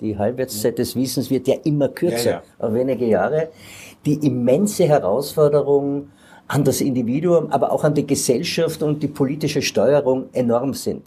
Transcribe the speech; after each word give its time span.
Die 0.00 0.16
Halbwertszeit 0.16 0.78
des 0.78 0.94
Wissens 0.94 1.28
wird 1.30 1.48
ja 1.48 1.56
immer 1.64 1.88
kürzer, 1.88 2.30
ja, 2.30 2.42
ja. 2.60 2.66
auf 2.66 2.72
wenige 2.72 3.06
Jahre. 3.06 3.48
Die 4.06 4.14
immense 4.26 4.86
Herausforderung 4.86 6.10
an 6.46 6.64
das 6.64 6.80
Individuum, 6.80 7.50
aber 7.50 7.72
auch 7.72 7.84
an 7.84 7.94
die 7.94 8.06
Gesellschaft 8.06 8.82
und 8.82 9.02
die 9.02 9.08
politische 9.08 9.60
Steuerung 9.60 10.28
enorm 10.32 10.72
sind. 10.72 11.02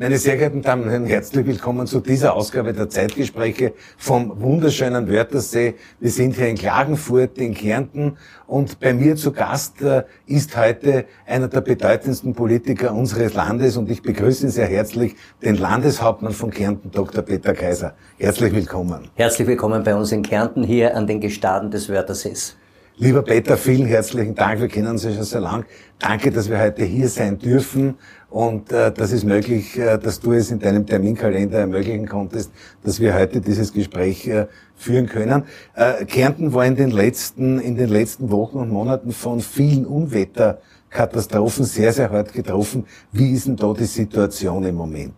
Meine 0.00 0.16
sehr 0.16 0.36
geehrten 0.36 0.62
Damen 0.62 0.84
und 0.84 0.90
Herren, 0.90 1.06
herzlich 1.06 1.44
willkommen 1.44 1.88
zu 1.88 1.98
dieser 1.98 2.34
Ausgabe 2.34 2.72
der 2.72 2.88
Zeitgespräche 2.88 3.72
vom 3.96 4.40
wunderschönen 4.40 5.10
Wörthersee. 5.10 5.74
Wir 5.98 6.10
sind 6.12 6.36
hier 6.36 6.46
in 6.46 6.56
Klagenfurt, 6.56 7.36
in 7.38 7.52
Kärnten 7.52 8.16
und 8.46 8.78
bei 8.78 8.94
mir 8.94 9.16
zu 9.16 9.32
Gast 9.32 9.82
äh, 9.82 10.04
ist 10.24 10.56
heute 10.56 11.06
einer 11.26 11.48
der 11.48 11.62
bedeutendsten 11.62 12.32
Politiker 12.32 12.94
unseres 12.94 13.34
Landes 13.34 13.76
und 13.76 13.90
ich 13.90 14.00
begrüße 14.00 14.50
sehr 14.50 14.68
herzlich 14.68 15.16
den 15.42 15.56
Landeshauptmann 15.56 16.32
von 16.32 16.52
Kärnten, 16.52 16.92
Dr. 16.92 17.24
Peter 17.24 17.52
Kaiser. 17.52 17.96
Herzlich 18.18 18.54
willkommen. 18.54 19.08
Herzlich 19.16 19.48
willkommen 19.48 19.82
bei 19.82 19.96
uns 19.96 20.12
in 20.12 20.22
Kärnten 20.22 20.62
hier 20.62 20.96
an 20.96 21.08
den 21.08 21.20
Gestaden 21.20 21.72
des 21.72 21.88
Wörthersees. 21.88 22.54
Lieber 23.00 23.22
Peter, 23.22 23.56
vielen 23.56 23.86
herzlichen 23.86 24.34
Dank. 24.34 24.60
Wir 24.60 24.66
kennen 24.66 24.88
uns 24.88 25.04
ja 25.04 25.12
schon 25.12 25.22
sehr 25.22 25.40
lang. 25.40 25.64
Danke, 26.00 26.32
dass 26.32 26.50
wir 26.50 26.58
heute 26.58 26.82
hier 26.82 27.08
sein 27.08 27.38
dürfen. 27.38 27.94
Und 28.28 28.72
äh, 28.72 28.90
das 28.90 29.12
ist 29.12 29.22
möglich, 29.22 29.78
äh, 29.78 29.98
dass 29.98 30.18
du 30.18 30.32
es 30.32 30.50
in 30.50 30.58
deinem 30.58 30.84
Terminkalender 30.84 31.60
ermöglichen 31.60 32.08
konntest, 32.08 32.50
dass 32.82 32.98
wir 32.98 33.14
heute 33.14 33.40
dieses 33.40 33.72
Gespräch 33.72 34.26
äh, 34.26 34.48
führen 34.74 35.06
können. 35.06 35.44
Äh, 35.76 36.06
Kärnten 36.06 36.52
war 36.52 36.66
in 36.66 36.74
den 36.74 36.90
letzten, 36.90 37.60
in 37.60 37.76
den 37.76 37.88
letzten 37.88 38.32
Wochen 38.32 38.58
und 38.58 38.70
Monaten 38.70 39.12
von 39.12 39.38
vielen 39.42 39.86
Unwetterkatastrophen 39.86 41.66
sehr, 41.66 41.92
sehr 41.92 42.10
hart 42.10 42.32
getroffen. 42.32 42.84
Wie 43.12 43.30
ist 43.30 43.46
denn 43.46 43.54
da 43.54 43.72
die 43.74 43.84
Situation 43.84 44.64
im 44.64 44.74
Moment? 44.74 45.14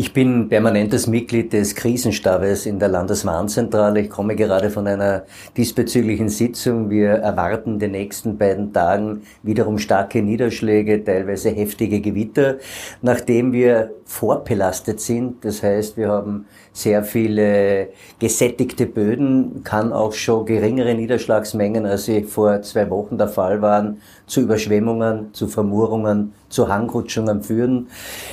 Ich 0.00 0.12
bin 0.12 0.48
permanentes 0.48 1.08
Mitglied 1.08 1.52
des 1.52 1.74
Krisenstabes 1.74 2.66
in 2.66 2.78
der 2.78 2.86
Landeswarnzentrale. 2.86 4.02
Ich 4.02 4.10
komme 4.10 4.36
gerade 4.36 4.70
von 4.70 4.86
einer 4.86 5.24
diesbezüglichen 5.56 6.28
Sitzung. 6.28 6.88
Wir 6.88 7.14
erwarten 7.14 7.72
in 7.72 7.78
den 7.80 7.90
nächsten 7.90 8.38
beiden 8.38 8.72
Tagen 8.72 9.22
wiederum 9.42 9.76
starke 9.76 10.22
Niederschläge, 10.22 11.02
teilweise 11.02 11.50
heftige 11.50 12.00
Gewitter, 12.00 12.58
nachdem 13.02 13.52
wir 13.52 13.90
vorbelastet 14.04 15.00
sind. 15.00 15.44
Das 15.44 15.64
heißt, 15.64 15.96
wir 15.96 16.10
haben 16.10 16.46
sehr 16.78 17.02
viele 17.02 17.88
gesättigte 18.20 18.86
Böden, 18.86 19.64
kann 19.64 19.92
auch 19.92 20.12
schon 20.12 20.46
geringere 20.46 20.94
Niederschlagsmengen, 20.94 21.84
als 21.86 22.04
sie 22.04 22.22
vor 22.22 22.62
zwei 22.62 22.88
Wochen 22.88 23.18
der 23.18 23.26
Fall 23.26 23.60
waren, 23.60 24.00
zu 24.26 24.42
Überschwemmungen, 24.42 25.34
zu 25.34 25.48
Vermurungen, 25.48 26.34
zu 26.48 26.68
Hangrutschungen 26.68 27.42
führen. 27.42 27.88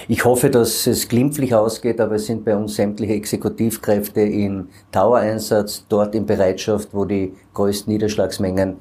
Ich 0.08 0.26
hoffe, 0.26 0.52
dass 0.52 0.86
es 0.86 1.08
glimpflich 1.08 1.56
ausgeht, 1.56 2.00
aber 2.00 2.16
es 2.16 2.28
sind 2.28 2.46
bei 2.46 2.56
uns 2.56 2.76
sämtliche 2.76 3.14
Exekutivkräfte 3.14 4.22
in 4.22 4.70
Dauereinsatz, 4.92 5.86
dort 5.90 6.14
in 6.14 6.28
Bereitschaft, 6.28 6.90
wo 6.92 7.06
die 7.06 7.34
größten 7.56 7.92
Niederschlagsmengen 7.92 8.76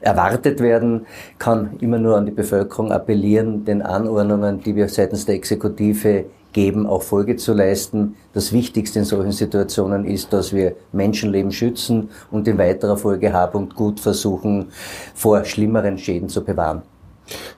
erwartet 0.00 0.58
werden, 0.58 1.06
kann 1.38 1.76
immer 1.80 1.98
nur 1.98 2.16
an 2.16 2.26
die 2.26 2.32
Bevölkerung 2.32 2.90
appellieren, 2.90 3.64
den 3.64 3.80
Anordnungen, 3.80 4.60
die 4.60 4.74
wir 4.74 4.88
seitens 4.88 5.24
der 5.24 5.36
Exekutive 5.36 6.24
geben, 6.54 6.86
auch 6.86 7.02
Folge 7.02 7.36
zu 7.36 7.52
leisten. 7.52 8.16
Das 8.32 8.52
Wichtigste 8.54 9.00
in 9.00 9.04
solchen 9.04 9.32
Situationen 9.32 10.06
ist, 10.06 10.32
dass 10.32 10.54
wir 10.54 10.74
Menschenleben 10.92 11.52
schützen 11.52 12.08
und 12.30 12.48
in 12.48 12.56
weiterer 12.56 12.96
Folge 12.96 13.34
Hab 13.34 13.54
und 13.54 13.74
Gut 13.74 14.00
versuchen, 14.00 14.68
vor 15.14 15.44
schlimmeren 15.44 15.98
Schäden 15.98 16.30
zu 16.30 16.42
bewahren. 16.42 16.82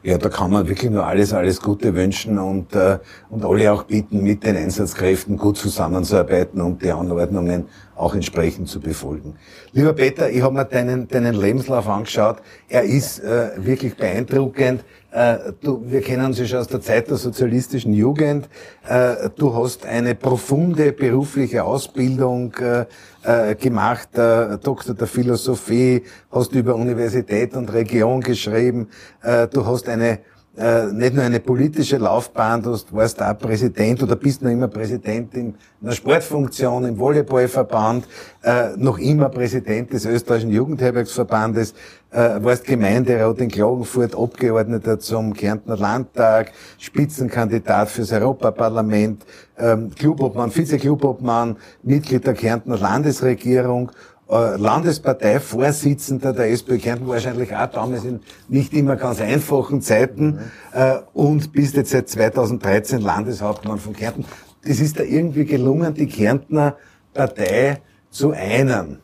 Ja, 0.02 0.16
da 0.16 0.28
kann 0.28 0.52
man 0.52 0.68
wirklich 0.68 0.90
nur 0.90 1.04
alles, 1.04 1.32
alles 1.32 1.60
Gute 1.60 1.94
wünschen 1.94 2.38
und, 2.38 2.74
äh, 2.74 2.98
und 3.30 3.44
alle 3.44 3.72
auch 3.72 3.82
bitten, 3.82 4.22
mit 4.22 4.44
den 4.44 4.56
Einsatzkräften 4.56 5.36
gut 5.36 5.56
zusammenzuarbeiten 5.56 6.60
und 6.60 6.82
die 6.82 6.92
Anordnungen 6.92 7.66
auch 7.96 8.14
entsprechend 8.14 8.68
zu 8.68 8.78
befolgen. 8.78 9.34
Lieber 9.72 9.92
Peter, 9.92 10.30
ich 10.30 10.42
habe 10.42 10.54
mir 10.54 10.64
deinen, 10.64 11.08
deinen 11.08 11.34
Lebenslauf 11.34 11.88
angeschaut. 11.88 12.36
Er 12.68 12.84
ist 12.84 13.18
äh, 13.20 13.50
wirklich 13.56 13.96
beeindruckend. 13.96 14.84
Äh, 15.16 15.54
du, 15.62 15.82
wir 15.86 16.02
kennen 16.02 16.34
ja 16.34 16.44
schon 16.44 16.58
aus 16.58 16.68
der 16.68 16.82
Zeit 16.82 17.08
der 17.08 17.16
sozialistischen 17.16 17.94
Jugend. 17.94 18.50
Äh, 18.86 19.30
du 19.34 19.54
hast 19.54 19.86
eine 19.86 20.14
profunde 20.14 20.92
berufliche 20.92 21.64
Ausbildung 21.64 22.52
äh, 22.56 22.84
äh 23.22 23.54
gemacht, 23.54 24.10
äh, 24.18 24.58
Doktor 24.58 24.92
der 24.92 25.06
Philosophie, 25.06 26.02
hast 26.30 26.52
über 26.52 26.74
Universität 26.74 27.54
und 27.54 27.72
Region 27.72 28.20
geschrieben. 28.20 28.88
Äh, 29.22 29.48
du 29.48 29.64
hast 29.64 29.88
eine 29.88 30.18
äh, 30.56 30.86
nicht 30.86 31.14
nur 31.14 31.24
eine 31.24 31.40
politische 31.40 31.98
Laufbahn, 31.98 32.62
du 32.62 32.76
warst 32.92 33.22
auch 33.22 33.38
Präsident 33.38 34.02
oder 34.02 34.16
bist 34.16 34.42
noch 34.42 34.50
immer 34.50 34.68
Präsident 34.68 35.34
in 35.34 35.54
einer 35.82 35.92
Sportfunktion 35.92 36.86
im 36.86 36.98
Volleyballverband, 36.98 38.06
äh, 38.42 38.76
noch 38.76 38.98
immer 38.98 39.28
Präsident 39.28 39.92
des 39.92 40.06
österreichischen 40.06 40.50
Jugendherbergsverbandes, 40.50 41.74
äh, 42.10 42.42
warst 42.42 42.64
Gemeinderat 42.64 43.38
in 43.40 43.50
Klagenfurt, 43.50 44.16
Abgeordneter 44.16 44.98
zum 44.98 45.34
Kärntner 45.34 45.76
Landtag, 45.76 46.52
Spitzenkandidat 46.78 47.90
fürs 47.90 48.12
Europaparlament, 48.12 49.26
ähm, 49.58 49.90
Clubobmann, 49.94 50.50
Vize-Clubobmann, 50.50 51.56
Mitglied 51.82 52.26
der 52.26 52.34
Kärntner 52.34 52.78
Landesregierung 52.78 53.92
Landesparteivorsitzender 54.28 56.32
der 56.32 56.50
SPÖ 56.50 56.78
Kärnten, 56.78 57.06
wahrscheinlich 57.06 57.54
auch 57.54 57.66
damals 57.66 58.04
in 58.04 58.18
nicht 58.48 58.72
immer 58.72 58.96
ganz 58.96 59.20
einfachen 59.20 59.80
Zeiten 59.80 60.40
äh, 60.72 60.96
und 61.12 61.52
bist 61.52 61.76
jetzt 61.76 61.92
seit 61.92 62.08
2013 62.08 63.00
Landeshauptmann 63.00 63.78
von 63.78 63.94
Kärnten. 63.94 64.24
Das 64.66 64.80
ist 64.80 64.98
da 64.98 65.04
irgendwie 65.04 65.44
gelungen, 65.44 65.94
die 65.94 66.08
Kärntner 66.08 66.76
Partei 67.14 67.80
zu 68.10 68.32
einen. 68.32 68.98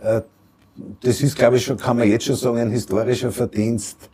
Äh, 0.00 0.22
das 1.00 1.20
ist, 1.20 1.36
glaube 1.36 1.56
ich, 1.56 1.64
schon, 1.64 1.76
kann 1.76 1.96
man 1.96 2.08
jetzt 2.08 2.24
schon 2.24 2.36
sagen, 2.36 2.58
ein 2.58 2.70
historischer 2.70 3.30
Verdienst 3.30 4.10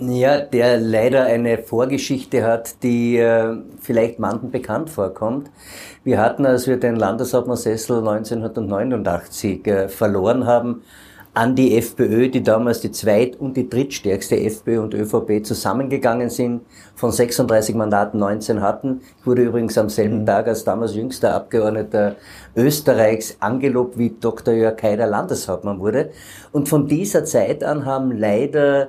ja, 0.00 0.40
der 0.40 0.78
leider 0.78 1.24
eine 1.24 1.58
Vorgeschichte 1.58 2.44
hat, 2.44 2.82
die 2.82 3.16
äh, 3.16 3.56
vielleicht 3.80 4.18
manchen 4.18 4.50
bekannt 4.50 4.90
vorkommt. 4.90 5.50
Wir 6.04 6.20
hatten, 6.20 6.46
als 6.46 6.66
wir 6.66 6.78
den 6.78 6.96
Landeshauptmannsessel 6.96 7.98
1989 7.98 9.66
äh, 9.66 9.88
verloren 9.88 10.46
haben, 10.46 10.82
an 11.36 11.54
die 11.54 11.76
FPÖ, 11.76 12.30
die 12.30 12.42
damals 12.42 12.80
die 12.80 12.90
zweit- 12.92 13.38
und 13.38 13.58
die 13.58 13.68
drittstärkste 13.68 14.40
FPÖ 14.40 14.80
und 14.80 14.94
ÖVP 14.94 15.44
zusammengegangen 15.44 16.30
sind, 16.30 16.62
von 16.94 17.12
36 17.12 17.74
Mandaten 17.74 18.18
19 18.18 18.62
hatten. 18.62 19.02
Ich 19.20 19.26
wurde 19.26 19.42
übrigens 19.42 19.76
am 19.76 19.90
selben 19.90 20.20
mhm. 20.20 20.26
Tag 20.26 20.48
als 20.48 20.64
damals 20.64 20.94
jüngster 20.94 21.34
Abgeordneter 21.34 22.16
Österreichs 22.56 23.36
angelobt, 23.40 23.98
wie 23.98 24.16
Dr. 24.18 24.54
Jörg 24.54 24.82
Haider 24.82 25.06
Landeshauptmann 25.06 25.78
wurde. 25.78 26.10
Und 26.52 26.70
von 26.70 26.88
dieser 26.88 27.26
Zeit 27.26 27.62
an 27.62 27.84
haben 27.84 28.16
leider 28.16 28.88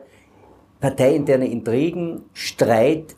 parteiinterne 0.80 1.48
Intrigen, 1.48 2.24
Streit, 2.34 3.16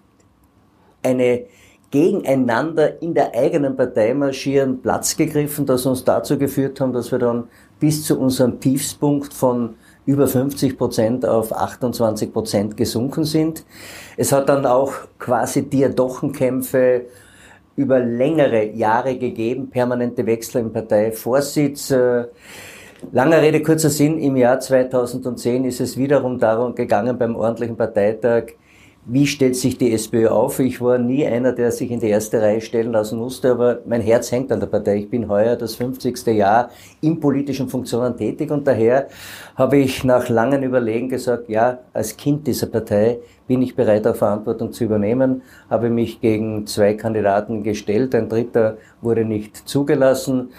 eine 1.03 1.45
gegeneinander 1.91 3.01
in 3.01 3.13
der 3.13 3.33
eigenen 3.33 3.75
Partei 3.75 4.13
marschieren 4.13 4.81
Platz 4.81 5.17
gegriffen, 5.17 5.65
das 5.65 5.85
uns 5.85 6.03
dazu 6.03 6.37
geführt 6.37 6.79
haben, 6.79 6.93
dass 6.93 7.11
wir 7.11 7.19
dann 7.19 7.45
bis 7.79 8.03
zu 8.03 8.19
unserem 8.19 8.59
Tiefspunkt 8.59 9.33
von 9.33 9.75
über 10.05 10.27
50 10.27 10.77
Prozent 10.77 11.25
auf 11.25 11.51
28 11.55 12.31
Prozent 12.31 12.77
gesunken 12.77 13.23
sind. 13.23 13.65
Es 14.17 14.31
hat 14.31 14.49
dann 14.49 14.65
auch 14.65 14.93
quasi 15.17 15.63
Diadochenkämpfe 15.69 17.05
über 17.75 17.99
längere 17.99 18.65
Jahre 18.71 19.17
gegeben, 19.17 19.69
permanente 19.69 20.25
Wechsel 20.25 20.61
im 20.61 20.73
Parteivorsitz. 20.73 21.93
Langer 23.13 23.41
Rede, 23.41 23.63
kurzer 23.63 23.89
Sinn. 23.89 24.19
Im 24.19 24.35
Jahr 24.35 24.59
2010 24.59 25.63
ist 25.63 25.79
es 25.79 25.95
wiederum 25.95 26.37
darum 26.37 26.75
gegangen 26.75 27.17
beim 27.17 27.35
ordentlichen 27.35 27.77
Parteitag, 27.77 28.55
wie 29.05 29.25
stellt 29.25 29.55
sich 29.55 29.77
die 29.77 29.93
SPÖ 29.93 30.27
auf? 30.27 30.59
Ich 30.59 30.81
war 30.81 30.97
nie 30.99 31.25
einer, 31.25 31.53
der 31.53 31.71
sich 31.71 31.89
in 31.89 32.01
die 32.01 32.09
erste 32.09 32.41
Reihe 32.41 32.61
stellen 32.61 32.91
lassen 32.91 33.17
musste, 33.17 33.51
aber 33.51 33.79
mein 33.85 34.01
Herz 34.01 34.31
hängt 34.31 34.51
an 34.51 34.59
der 34.59 34.67
Partei. 34.67 34.97
Ich 34.97 35.09
bin 35.09 35.29
heuer 35.29 35.55
das 35.55 35.75
50. 35.75 36.27
Jahr 36.27 36.69
in 37.01 37.19
politischen 37.19 37.69
Funktionen 37.69 38.17
tätig 38.17 38.51
und 38.51 38.67
daher 38.67 39.07
habe 39.55 39.77
ich 39.77 40.03
nach 40.03 40.27
langen 40.27 40.61
Überlegen 40.61 41.07
gesagt, 41.09 41.49
ja, 41.49 41.79
als 41.93 42.17
Kind 42.17 42.45
dieser 42.45 42.67
Partei 42.67 43.19
bin 43.49 43.63
ich 43.63 43.75
bereit, 43.75 44.05
auch 44.05 44.15
Verantwortung 44.15 44.71
zu 44.71 44.83
übernehmen, 44.83 45.41
habe 45.71 45.89
mich 45.89 46.21
gegen 46.21 46.67
zwei 46.67 46.93
Kandidaten 46.93 47.63
gestellt, 47.63 48.13
ein 48.13 48.29
dritter 48.29 48.77
wurde 49.01 49.25
nicht 49.25 49.67
zugelassen 49.67 50.49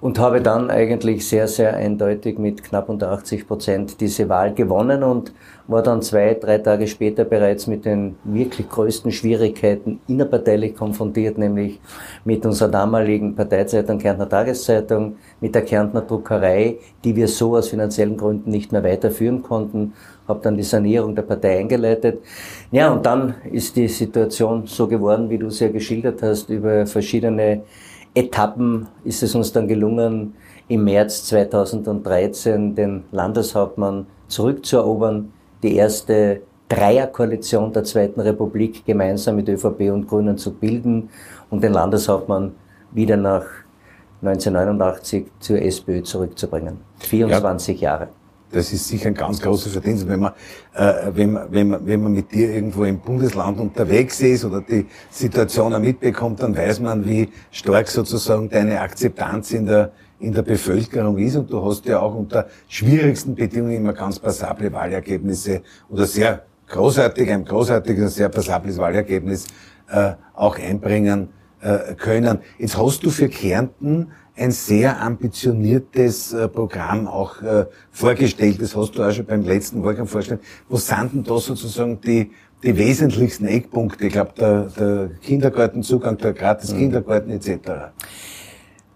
und 0.00 0.20
habe 0.20 0.40
dann 0.40 0.70
eigentlich 0.70 1.26
sehr, 1.28 1.48
sehr 1.48 1.74
eindeutig 1.74 2.38
mit 2.38 2.62
knapp 2.62 2.88
unter 2.88 3.10
80 3.10 3.48
Prozent 3.48 4.00
diese 4.00 4.28
Wahl 4.28 4.54
gewonnen 4.54 5.02
und 5.02 5.32
war 5.66 5.82
dann 5.82 6.02
zwei, 6.02 6.34
drei 6.34 6.58
Tage 6.58 6.86
später 6.86 7.24
bereits 7.24 7.66
mit 7.66 7.84
den 7.84 8.14
wirklich 8.22 8.68
größten 8.68 9.10
Schwierigkeiten 9.10 9.98
innerparteilich 10.06 10.76
konfrontiert, 10.76 11.38
nämlich 11.38 11.80
mit 12.24 12.46
unserer 12.46 12.68
damaligen 12.68 13.34
Parteizeitung 13.34 13.98
Kärntner 13.98 14.28
Tageszeitung, 14.28 15.16
mit 15.40 15.52
der 15.52 15.62
Kärntner 15.62 16.02
Druckerei, 16.02 16.78
die 17.02 17.16
wir 17.16 17.26
so 17.26 17.56
aus 17.56 17.70
finanziellen 17.70 18.16
Gründen 18.16 18.50
nicht 18.50 18.70
mehr 18.70 18.84
weiterführen 18.84 19.42
konnten 19.42 19.94
habe 20.28 20.40
dann 20.42 20.56
die 20.56 20.62
Sanierung 20.62 21.14
der 21.14 21.22
Partei 21.22 21.58
eingeleitet. 21.58 22.20
Ja, 22.70 22.92
und 22.92 23.06
dann 23.06 23.34
ist 23.50 23.76
die 23.76 23.88
Situation 23.88 24.66
so 24.66 24.86
geworden, 24.86 25.30
wie 25.30 25.38
du 25.38 25.46
es 25.46 25.60
ja 25.60 25.68
geschildert 25.68 26.22
hast, 26.22 26.50
über 26.50 26.86
verschiedene 26.86 27.62
Etappen 28.14 28.88
ist 29.04 29.22
es 29.22 29.34
uns 29.34 29.52
dann 29.52 29.68
gelungen, 29.68 30.34
im 30.68 30.84
März 30.84 31.26
2013 31.26 32.74
den 32.74 33.04
Landeshauptmann 33.12 34.06
zurückzuerobern, 34.28 35.32
die 35.62 35.76
erste 35.76 36.40
Dreierkoalition 36.68 37.72
der 37.72 37.84
Zweiten 37.84 38.20
Republik 38.20 38.84
gemeinsam 38.84 39.36
mit 39.36 39.48
ÖVP 39.48 39.92
und 39.92 40.08
Grünen 40.08 40.38
zu 40.38 40.52
bilden 40.52 41.10
und 41.50 41.62
den 41.62 41.74
Landeshauptmann 41.74 42.52
wieder 42.90 43.16
nach 43.16 43.44
1989 44.22 45.26
zur 45.38 45.60
SPÖ 45.60 46.02
zurückzubringen. 46.02 46.78
24 47.00 47.80
ja. 47.80 47.90
Jahre. 47.90 48.08
Das 48.56 48.72
ist 48.72 48.88
sicher 48.88 49.08
ein 49.08 49.14
ganz 49.14 49.40
großer 49.42 49.68
Verdienst, 49.68 50.08
wenn 50.08 50.20
man, 50.20 50.32
äh, 50.74 50.92
wenn, 51.12 51.32
man, 51.32 51.52
wenn, 51.52 51.68
man, 51.68 51.86
wenn 51.86 52.02
man 52.02 52.12
mit 52.12 52.32
dir 52.32 52.54
irgendwo 52.54 52.84
im 52.84 53.00
Bundesland 53.00 53.60
unterwegs 53.60 54.18
ist 54.20 54.46
oder 54.46 54.62
die 54.62 54.86
Situation 55.10 55.78
mitbekommt, 55.80 56.42
dann 56.42 56.56
weiß 56.56 56.80
man, 56.80 57.04
wie 57.06 57.28
stark 57.50 57.88
sozusagen 57.88 58.48
deine 58.48 58.80
Akzeptanz 58.80 59.52
in 59.52 59.66
der, 59.66 59.92
in 60.20 60.32
der 60.32 60.40
Bevölkerung 60.40 61.18
ist. 61.18 61.36
Und 61.36 61.52
du 61.52 61.62
hast 61.62 61.84
ja 61.84 62.00
auch 62.00 62.14
unter 62.14 62.46
schwierigsten 62.66 63.34
Bedingungen 63.34 63.76
immer 63.76 63.92
ganz 63.92 64.18
passable 64.18 64.72
Wahlergebnisse 64.72 65.60
oder 65.90 66.06
sehr 66.06 66.46
großartig, 66.68 67.30
ein 67.30 67.44
großartiges, 67.44 68.14
sehr 68.14 68.30
passables 68.30 68.78
Wahlergebnis 68.78 69.48
äh, 69.90 70.12
auch 70.34 70.58
einbringen 70.58 71.28
äh, 71.60 71.94
können. 71.94 72.38
Jetzt 72.58 72.78
hast 72.78 73.04
du 73.04 73.10
für 73.10 73.28
Kärnten 73.28 74.12
ein 74.36 74.50
sehr 74.50 75.00
ambitioniertes 75.00 76.32
äh, 76.32 76.48
Programm 76.48 77.08
auch 77.08 77.42
äh, 77.42 77.66
vorgestellt. 77.90 78.60
Das 78.60 78.76
hast 78.76 78.92
du 78.92 79.02
auch 79.02 79.12
schon 79.12 79.24
beim 79.24 79.42
letzten 79.42 79.82
Wahlkampf 79.82 80.10
vorgestellt. 80.10 80.40
Wo 80.68 80.76
sind 80.76 81.14
denn 81.14 81.24
da 81.24 81.38
sozusagen 81.38 82.00
die, 82.00 82.30
die 82.62 82.76
wesentlichsten 82.76 83.46
Eckpunkte? 83.46 84.06
Ich 84.06 84.12
glaube, 84.12 84.32
der, 84.38 84.62
der 84.78 85.10
Kindergartenzugang, 85.22 86.18
der 86.18 86.32
gratis 86.34 86.72
mhm. 86.72 86.78
Kindergarten 86.78 87.30
etc. 87.30 87.92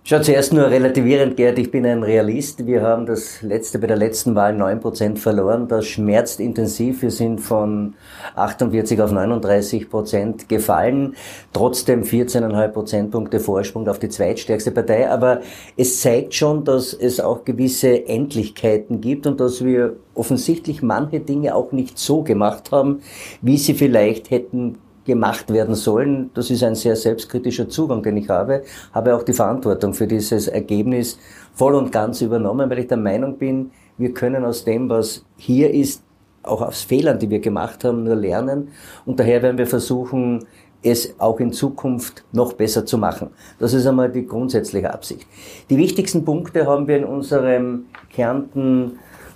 Schau, 0.03 0.19
zuerst 0.21 0.55
nur 0.55 0.71
relativierend, 0.71 1.37
Gerd, 1.37 1.59
ich 1.59 1.71
bin 1.71 1.85
ein 1.85 2.03
Realist. 2.03 2.67
Wir 2.67 2.81
haben 2.81 3.05
das 3.05 3.43
letzte, 3.43 3.79
bei 3.79 3.87
der 3.87 3.99
letzten 3.99 4.35
Wahl 4.35 4.57
9% 4.57 5.19
verloren. 5.19 5.69
Das 5.69 5.87
schmerzt 5.87 6.41
intensiv. 6.41 7.03
Wir 7.03 7.11
sind 7.11 7.39
von 7.39 7.95
48 8.35 9.01
auf 9.03 9.13
39 9.13 9.91
Prozent 9.91 10.49
gefallen. 10.49 11.17
Trotzdem 11.53 12.03
14,5 12.03 12.69
Prozentpunkte 12.69 13.41
Vorsprung 13.41 13.87
auf 13.89 13.99
die 13.99 14.09
zweitstärkste 14.09 14.71
Partei. 14.71 15.09
Aber 15.09 15.43
es 15.77 16.01
zeigt 16.01 16.35
schon, 16.35 16.65
dass 16.65 16.95
es 16.95 17.21
auch 17.21 17.45
gewisse 17.45 18.09
Endlichkeiten 18.09 19.03
gibt 19.03 19.27
und 19.27 19.39
dass 19.39 19.63
wir 19.63 19.97
offensichtlich 20.15 20.83
manche 20.83 21.21
Dinge 21.21 21.55
auch 21.55 21.73
nicht 21.73 21.99
so 21.99 22.23
gemacht 22.23 22.73
haben, 22.73 23.03
wie 23.43 23.59
sie 23.59 23.75
vielleicht 23.75 24.31
hätten 24.31 24.79
gemacht 25.11 25.53
werden 25.53 25.75
sollen. 25.75 26.31
Das 26.35 26.51
ist 26.51 26.63
ein 26.63 26.77
sehr 26.77 26.95
selbstkritischer 26.95 27.69
Zugang, 27.69 28.01
den 28.01 28.17
ich 28.17 28.29
habe. 28.29 28.63
Habe 28.93 29.17
auch 29.17 29.25
die 29.25 29.33
Verantwortung 29.33 29.93
für 29.93 30.07
dieses 30.07 30.47
Ergebnis 30.47 31.19
voll 31.53 31.75
und 31.75 31.91
ganz 31.91 32.21
übernommen, 32.21 32.71
weil 32.71 32.79
ich 32.79 32.87
der 32.87 32.97
Meinung 32.97 33.37
bin, 33.37 33.73
wir 33.99 34.15
können 34.15 34.45
aus 34.45 34.65
dem, 34.65 34.89
was 34.89 35.25
hier 35.37 35.75
ist, 35.75 36.05
auch 36.45 36.63
aus 36.63 36.83
Fehlern, 36.83 37.19
die 37.19 37.29
wir 37.29 37.41
gemacht 37.41 37.83
haben, 37.83 38.05
nur 38.05 38.15
lernen. 38.15 38.69
Und 39.05 39.19
daher 39.19 39.43
werden 39.43 39.59
wir 39.59 39.67
versuchen, 39.67 40.47
es 40.83 41.13
auch 41.19 41.41
in 41.41 41.53
Zukunft 41.53 42.25
noch 42.33 42.53
besser 42.53 42.87
zu 42.87 42.97
machen. 42.97 43.31
Das 43.59 43.75
ist 43.75 43.87
einmal 43.87 44.11
die 44.11 44.27
grundsätzliche 44.27 44.95
Absicht. 44.95 45.27
Die 45.69 45.77
wichtigsten 45.77 46.25
Punkte 46.25 46.67
haben 46.67 46.87
wir 46.87 46.99
in 46.99 47.05
unserem 47.05 47.87
Kärnten 48.11 48.93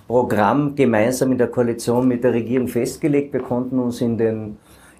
Programm 0.07 0.73
gemeinsam 0.75 1.31
in 1.33 1.37
der 1.37 1.47
Koalition 1.47 2.07
mit 2.07 2.23
der 2.23 2.33
Regierung 2.33 2.67
festgelegt. 2.67 3.33
Wir 3.33 3.41
konnten 3.41 3.77
uns 3.77 4.01
in 4.01 4.17
den 4.17 4.57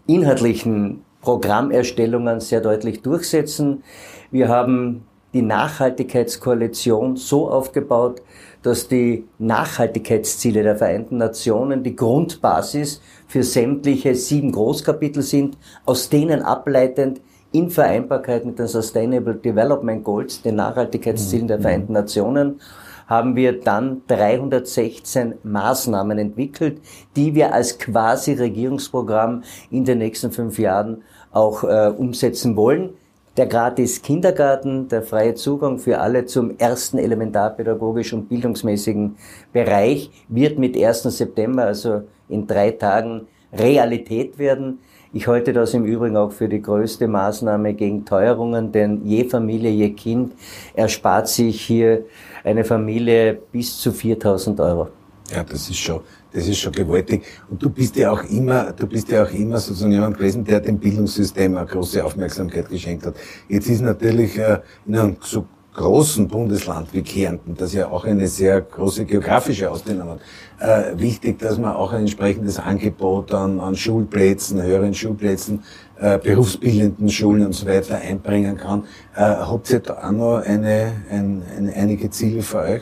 inhaltlichen 0.07 1.03
Programmerstellungen 1.21 2.39
sehr 2.39 2.61
deutlich 2.61 3.01
durchsetzen. 3.01 3.83
Wir 4.31 4.47
haben 4.47 5.05
die 5.33 5.41
Nachhaltigkeitskoalition 5.41 7.17
so 7.17 7.49
aufgebaut, 7.49 8.21
dass 8.61 8.87
die 8.87 9.25
Nachhaltigkeitsziele 9.37 10.63
der 10.63 10.77
Vereinten 10.77 11.17
Nationen 11.17 11.83
die 11.83 11.95
Grundbasis 11.95 13.01
für 13.27 13.43
sämtliche 13.43 14.15
sieben 14.15 14.51
Großkapitel 14.51 15.21
sind, 15.21 15.57
aus 15.85 16.09
denen 16.09 16.41
ableitend 16.41 17.21
in 17.51 17.69
Vereinbarkeit 17.69 18.45
mit 18.45 18.59
den 18.59 18.67
Sustainable 18.67 19.35
Development 19.35 20.03
Goals, 20.03 20.41
den 20.41 20.55
Nachhaltigkeitszielen 20.55 21.47
der 21.47 21.57
mhm. 21.57 21.61
Vereinten 21.61 21.93
Nationen, 21.93 22.59
haben 23.07 23.35
wir 23.35 23.59
dann 23.59 24.01
316 24.07 25.35
Maßnahmen 25.43 26.17
entwickelt, 26.17 26.81
die 27.15 27.35
wir 27.35 27.53
als 27.53 27.77
quasi 27.77 28.33
Regierungsprogramm 28.33 29.43
in 29.71 29.85
den 29.85 29.99
nächsten 29.99 30.31
fünf 30.31 30.57
Jahren 30.59 31.03
auch 31.31 31.63
äh, 31.63 31.93
umsetzen 31.95 32.55
wollen. 32.55 32.91
Der 33.37 33.47
gratis 33.47 34.01
Kindergarten, 34.01 34.87
der 34.87 35.01
freie 35.03 35.35
Zugang 35.35 35.77
für 35.77 35.99
alle 35.99 36.25
zum 36.25 36.57
ersten 36.57 36.97
elementarpädagogischen 36.97 38.19
und 38.19 38.29
bildungsmäßigen 38.29 39.17
Bereich 39.51 40.09
wird 40.29 40.57
mit 40.57 40.77
1. 40.77 41.03
September, 41.03 41.65
also 41.65 42.03
in 42.29 42.47
drei 42.47 42.71
Tagen, 42.71 43.27
Realität 43.57 44.37
werden. 44.37 44.79
Ich 45.13 45.27
halte 45.27 45.53
das 45.53 45.73
im 45.73 45.85
Übrigen 45.85 46.17
auch 46.17 46.31
für 46.31 46.49
die 46.49 46.61
größte 46.61 47.07
Maßnahme 47.07 47.73
gegen 47.73 48.03
Teuerungen, 48.03 48.71
denn 48.71 49.05
je 49.05 49.23
Familie, 49.23 49.71
je 49.71 49.91
Kind 49.91 50.33
erspart 50.73 51.27
sich 51.27 51.61
hier 51.61 52.05
eine 52.43 52.65
Familie 52.65 53.39
bis 53.51 53.79
zu 53.79 53.91
4000 53.91 54.59
Euro. 54.59 54.89
Ja, 55.31 55.43
das 55.43 55.69
ist 55.69 55.77
schon, 55.77 56.01
das 56.33 56.47
ist 56.47 56.59
schon 56.59 56.71
gewaltig. 56.71 57.23
Und 57.49 57.63
du 57.63 57.69
bist 57.69 57.95
ja 57.95 58.11
auch 58.11 58.23
immer, 58.25 58.71
du 58.73 58.85
bist 58.85 59.09
ja 59.09 59.23
auch 59.23 59.31
immer 59.31 59.57
sozusagen 59.57 59.91
jemand 59.91 60.17
gewesen, 60.17 60.43
der 60.43 60.59
dem 60.59 60.77
Bildungssystem 60.77 61.57
eine 61.57 61.65
große 61.65 62.03
Aufmerksamkeit 62.03 62.69
geschenkt 62.69 63.05
hat. 63.05 63.15
Jetzt 63.47 63.67
ist 63.67 63.81
natürlich 63.81 64.37
äh, 64.37 64.59
in 64.85 64.95
einem 64.95 65.17
so 65.21 65.47
großen 65.75 66.27
Bundesland 66.27 66.93
wie 66.93 67.01
Kärnten, 67.01 67.55
das 67.55 67.73
ja 67.73 67.89
auch 67.89 68.05
eine 68.05 68.27
sehr 68.27 68.61
große 68.61 69.05
geografische 69.05 69.69
Ausdehnung 69.69 70.09
hat, 70.09 70.19
äh, 70.59 70.99
wichtig, 70.99 71.39
dass 71.39 71.57
man 71.57 71.75
auch 71.75 71.91
ein 71.91 72.01
entsprechendes 72.01 72.59
Angebot 72.59 73.33
an, 73.33 73.59
an 73.59 73.75
Schulplätzen, 73.75 74.61
höheren 74.61 74.93
Schulplätzen, 74.93 75.63
äh, 75.99 76.17
berufsbildenden 76.17 77.09
Schulen 77.09 77.45
und 77.45 77.53
so 77.53 77.67
weiter 77.67 77.95
einbringen 77.95 78.57
kann. 78.57 78.83
Äh, 79.15 79.21
habt 79.21 79.69
ihr 79.69 79.79
da 79.79 79.95
auch 79.95 80.11
noch 80.11 80.37
eine, 80.37 80.93
ein, 81.11 81.43
ein, 81.57 81.73
einige 81.73 82.09
Ziele 82.09 82.41
für 82.41 82.59
euch? 82.59 82.81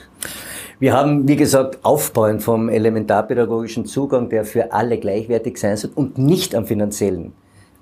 Wir 0.80 0.94
haben, 0.94 1.28
wie 1.28 1.36
gesagt, 1.36 1.80
aufbauend 1.84 2.44
vom 2.44 2.70
elementarpädagogischen 2.70 3.86
Zugang, 3.86 4.30
der 4.30 4.46
für 4.46 4.72
alle 4.72 5.00
gleichwertig 5.00 5.58
sein 5.58 5.78
soll 5.78 5.92
und 5.96 6.18
nicht 6.18 6.56
am 6.56 6.66
finanziellen 6.66 7.34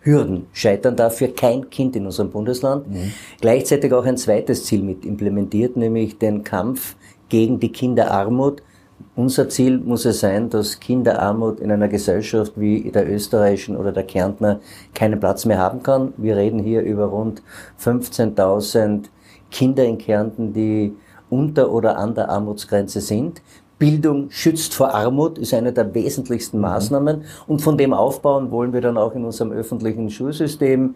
Hürden 0.01 0.47
scheitern 0.51 0.95
darf 0.95 1.17
für 1.17 1.27
kein 1.29 1.69
Kind 1.69 1.95
in 1.95 2.05
unserem 2.05 2.31
Bundesland. 2.31 2.89
Mhm. 2.89 3.13
Gleichzeitig 3.39 3.93
auch 3.93 4.05
ein 4.05 4.17
zweites 4.17 4.65
Ziel 4.65 4.81
mit 4.81 5.05
implementiert, 5.05 5.77
nämlich 5.77 6.17
den 6.17 6.43
Kampf 6.43 6.95
gegen 7.29 7.59
die 7.59 7.71
Kinderarmut. 7.71 8.63
Unser 9.15 9.49
Ziel 9.49 9.77
muss 9.79 10.05
es 10.05 10.19
sein, 10.19 10.49
dass 10.49 10.79
Kinderarmut 10.79 11.59
in 11.59 11.71
einer 11.71 11.87
Gesellschaft 11.87 12.53
wie 12.55 12.91
der 12.91 13.11
österreichischen 13.11 13.77
oder 13.77 13.91
der 13.91 14.03
Kärntner 14.03 14.59
keinen 14.93 15.19
Platz 15.19 15.45
mehr 15.45 15.59
haben 15.59 15.83
kann. 15.83 16.13
Wir 16.17 16.35
reden 16.35 16.59
hier 16.59 16.81
über 16.81 17.05
rund 17.05 17.41
15.000 17.79 19.05
Kinder 19.49 19.83
in 19.83 19.97
Kärnten, 19.97 20.53
die 20.53 20.95
unter 21.29 21.71
oder 21.71 21.97
an 21.97 22.13
der 22.13 22.29
Armutsgrenze 22.29 23.01
sind. 23.01 23.41
Bildung 23.81 24.29
schützt 24.29 24.75
vor 24.75 24.93
Armut 24.93 25.39
ist 25.39 25.55
eine 25.55 25.73
der 25.73 25.91
wesentlichsten 25.95 26.57
mhm. 26.57 26.61
Maßnahmen 26.61 27.23
und 27.47 27.63
von 27.63 27.79
dem 27.79 27.95
aufbauen 27.95 28.51
wollen 28.51 28.73
wir 28.73 28.81
dann 28.81 28.95
auch 28.95 29.15
in 29.15 29.25
unserem 29.25 29.51
öffentlichen 29.51 30.11
Schulsystem 30.11 30.93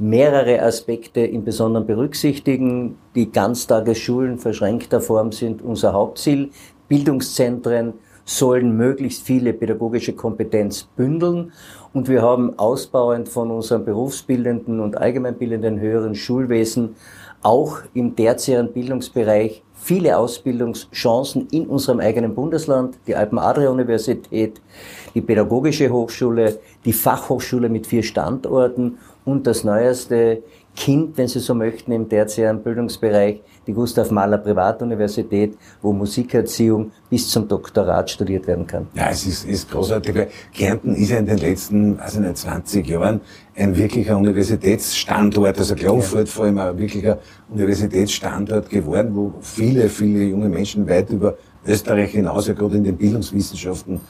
mehrere 0.00 0.60
Aspekte 0.60 1.20
im 1.20 1.44
Besonderen 1.44 1.86
berücksichtigen. 1.86 2.98
Die 3.14 3.30
Ganztagesschulen 3.30 4.38
verschränkter 4.38 5.00
Form 5.00 5.30
sind 5.30 5.62
unser 5.62 5.92
Hauptziel. 5.92 6.50
Bildungszentren 6.88 7.92
sollen 8.24 8.76
möglichst 8.76 9.22
viele 9.22 9.52
pädagogische 9.52 10.14
Kompetenz 10.14 10.82
bündeln 10.96 11.52
und 11.92 12.08
wir 12.08 12.22
haben 12.22 12.58
ausbauend 12.58 13.28
von 13.28 13.52
unserem 13.52 13.84
berufsbildenden 13.84 14.80
und 14.80 14.98
allgemeinbildenden 14.98 15.78
höheren 15.78 16.16
Schulwesen 16.16 16.96
auch 17.42 17.78
im 17.94 18.16
tertiären 18.16 18.72
Bildungsbereich 18.72 19.62
viele 19.86 20.18
Ausbildungschancen 20.18 21.46
in 21.52 21.66
unserem 21.66 22.00
eigenen 22.00 22.34
Bundesland, 22.34 22.98
die 23.06 23.14
Alpen-Adria-Universität, 23.14 24.60
die 25.14 25.20
Pädagogische 25.20 25.88
Hochschule, 25.90 26.58
die 26.84 26.92
Fachhochschule 26.92 27.68
mit 27.68 27.86
vier 27.86 28.02
Standorten 28.02 28.98
und 29.24 29.46
das 29.46 29.62
neueste 29.62 30.42
Kind, 30.74 31.16
wenn 31.16 31.28
Sie 31.28 31.38
so 31.38 31.54
möchten, 31.54 31.92
im 31.92 32.08
tertiären 32.08 32.62
Bildungsbereich, 32.64 33.40
die 33.66 33.72
Gustav 33.72 34.10
Mahler 34.10 34.38
Privatuniversität, 34.38 35.56
wo 35.80 35.92
Musikerziehung 35.92 36.90
bis 37.08 37.30
zum 37.30 37.46
Doktorat 37.46 38.10
studiert 38.10 38.46
werden 38.48 38.66
kann. 38.66 38.88
Ja, 38.94 39.10
es 39.10 39.24
ist, 39.24 39.44
ist 39.46 39.70
großartig. 39.70 40.26
Kärnten 40.52 40.96
ist 40.96 41.10
ja 41.10 41.18
in 41.18 41.26
den 41.26 41.38
letzten, 41.38 41.98
also 42.00 42.20
nicht 42.20 42.38
20 42.38 42.86
Jahren 42.88 43.20
ein 43.56 43.76
wirklicher 43.76 44.16
Universitätsstandort, 44.16 45.58
also 45.58 45.74
Klagenfurt 45.74 46.28
vor 46.28 46.44
allem 46.44 46.58
ein 46.58 46.78
wirklicher 46.78 47.18
Universitätsstandort 47.48 48.68
geworden, 48.68 49.14
wo 49.14 49.34
viele, 49.40 49.88
viele 49.88 50.24
junge 50.24 50.48
Menschen 50.48 50.86
weit 50.88 51.10
über 51.10 51.36
Österreich 51.66 52.12
hinaus, 52.12 52.46
ja 52.46 52.54
gerade 52.54 52.76
in 52.76 52.84
den 52.84 52.96
Bildungswissenschaften, 52.96 54.00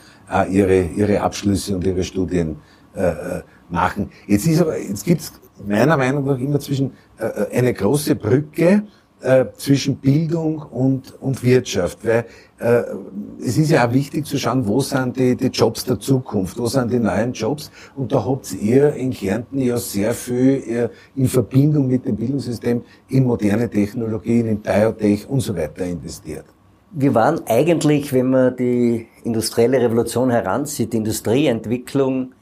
ihre, 0.50 0.82
ihre 0.82 1.20
Abschlüsse 1.20 1.76
und 1.76 1.86
ihre 1.86 2.02
Studien 2.02 2.56
äh, 2.94 3.06
äh 3.08 3.42
machen. 3.68 4.10
Jetzt 4.26 4.46
ist 4.46 4.60
aber, 4.60 4.78
jetzt 4.78 5.04
gibt's 5.04 5.32
meiner 5.66 5.96
Meinung 5.96 6.24
nach 6.24 6.38
immer 6.38 6.60
zwischen 6.60 6.92
äh, 7.18 7.26
äh, 7.26 7.58
eine 7.58 7.74
große 7.74 8.14
Brücke 8.16 8.84
äh, 9.22 9.46
zwischen 9.56 9.96
Bildung 9.96 10.58
und, 10.58 11.14
und 11.20 11.42
Wirtschaft, 11.42 12.04
weil 12.04 12.26
äh, 12.58 12.82
es 13.40 13.56
ist 13.56 13.70
ja 13.70 13.86
auch 13.86 13.92
wichtig 13.92 14.26
zu 14.26 14.38
schauen, 14.38 14.66
wo 14.66 14.80
sind 14.80 15.16
die, 15.16 15.34
die 15.36 15.46
Jobs 15.46 15.84
der 15.84 15.98
Zukunft, 15.98 16.58
wo 16.58 16.66
sind 16.66 16.92
die 16.92 16.98
neuen 16.98 17.32
Jobs 17.32 17.70
und 17.96 18.12
da 18.12 18.24
habt 18.24 18.52
ihr 18.52 18.92
in 18.94 19.10
Kärnten 19.10 19.58
ja 19.58 19.78
sehr 19.78 20.12
viel 20.12 20.62
äh, 20.68 20.88
in 21.14 21.28
Verbindung 21.28 21.88
mit 21.88 22.04
dem 22.04 22.16
Bildungssystem 22.16 22.82
in 23.08 23.24
moderne 23.24 23.70
Technologien, 23.70 24.46
in 24.46 24.60
Biotech 24.60 25.28
und 25.28 25.40
so 25.40 25.56
weiter 25.56 25.84
investiert. 25.84 26.44
Wir 26.92 27.14
waren 27.14 27.40
eigentlich, 27.46 28.12
wenn 28.12 28.30
man 28.30 28.56
die 28.56 29.06
industrielle 29.24 29.80
Revolution 29.80 30.30
heranzieht, 30.30 30.92
die 30.92 30.98
Industrieentwicklung 30.98 32.32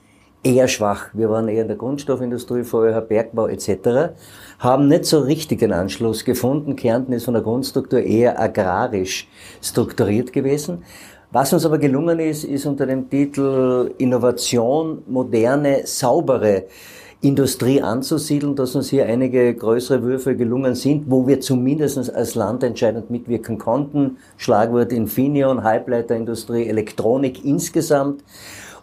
eher 0.45 0.69
schwach. 0.69 1.07
Wir 1.15 1.31
waren 1.31 1.49
eher 1.49 1.63
in 1.63 1.69
der 1.69 1.77
Grundstoffindustrie, 1.77 2.63
vorher 2.63 3.01
Bergbau 3.01 3.49
etc. 3.49 4.15
Haben 4.59 4.89
nicht 4.89 5.07
so 5.07 5.21
richtig 5.21 5.59
den 5.61 5.73
Anschluss 5.73 6.25
gefunden. 6.25 6.77
Kärnten 6.77 7.13
ist 7.13 7.25
von 7.25 7.35
der 7.35 7.43
Grundstruktur 7.43 8.01
eher 8.01 8.41
agrarisch 8.41 9.29
strukturiert 9.61 10.33
gewesen. 10.33 10.85
Was 11.33 11.53
uns 11.53 11.67
aber 11.67 11.79
gelungen 11.79 12.21
ist, 12.21 12.45
ist 12.45 12.65
unter 12.67 12.87
dem 12.87 13.11
Titel 13.11 13.93
Innovation, 13.99 15.03
moderne, 15.09 15.81
saubere 15.85 16.65
Industrie 17.23 17.81
anzusiedeln, 17.81 18.55
dass 18.55 18.77
uns 18.77 18.91
hier 18.91 19.07
einige 19.07 19.55
größere 19.55 20.03
Würfe 20.03 20.37
gelungen 20.37 20.75
sind, 20.75 21.11
wo 21.11 21.27
wir 21.27 21.41
zumindest 21.41 22.15
als 22.15 22.35
Land 22.35 22.63
entscheidend 22.63 23.11
mitwirken 23.11 23.57
konnten. 23.57 24.19
Schlagwort 24.37 24.93
Infineon, 24.93 25.65
Halbleiterindustrie, 25.65 26.69
Elektronik 26.69 27.45
insgesamt. 27.45 28.23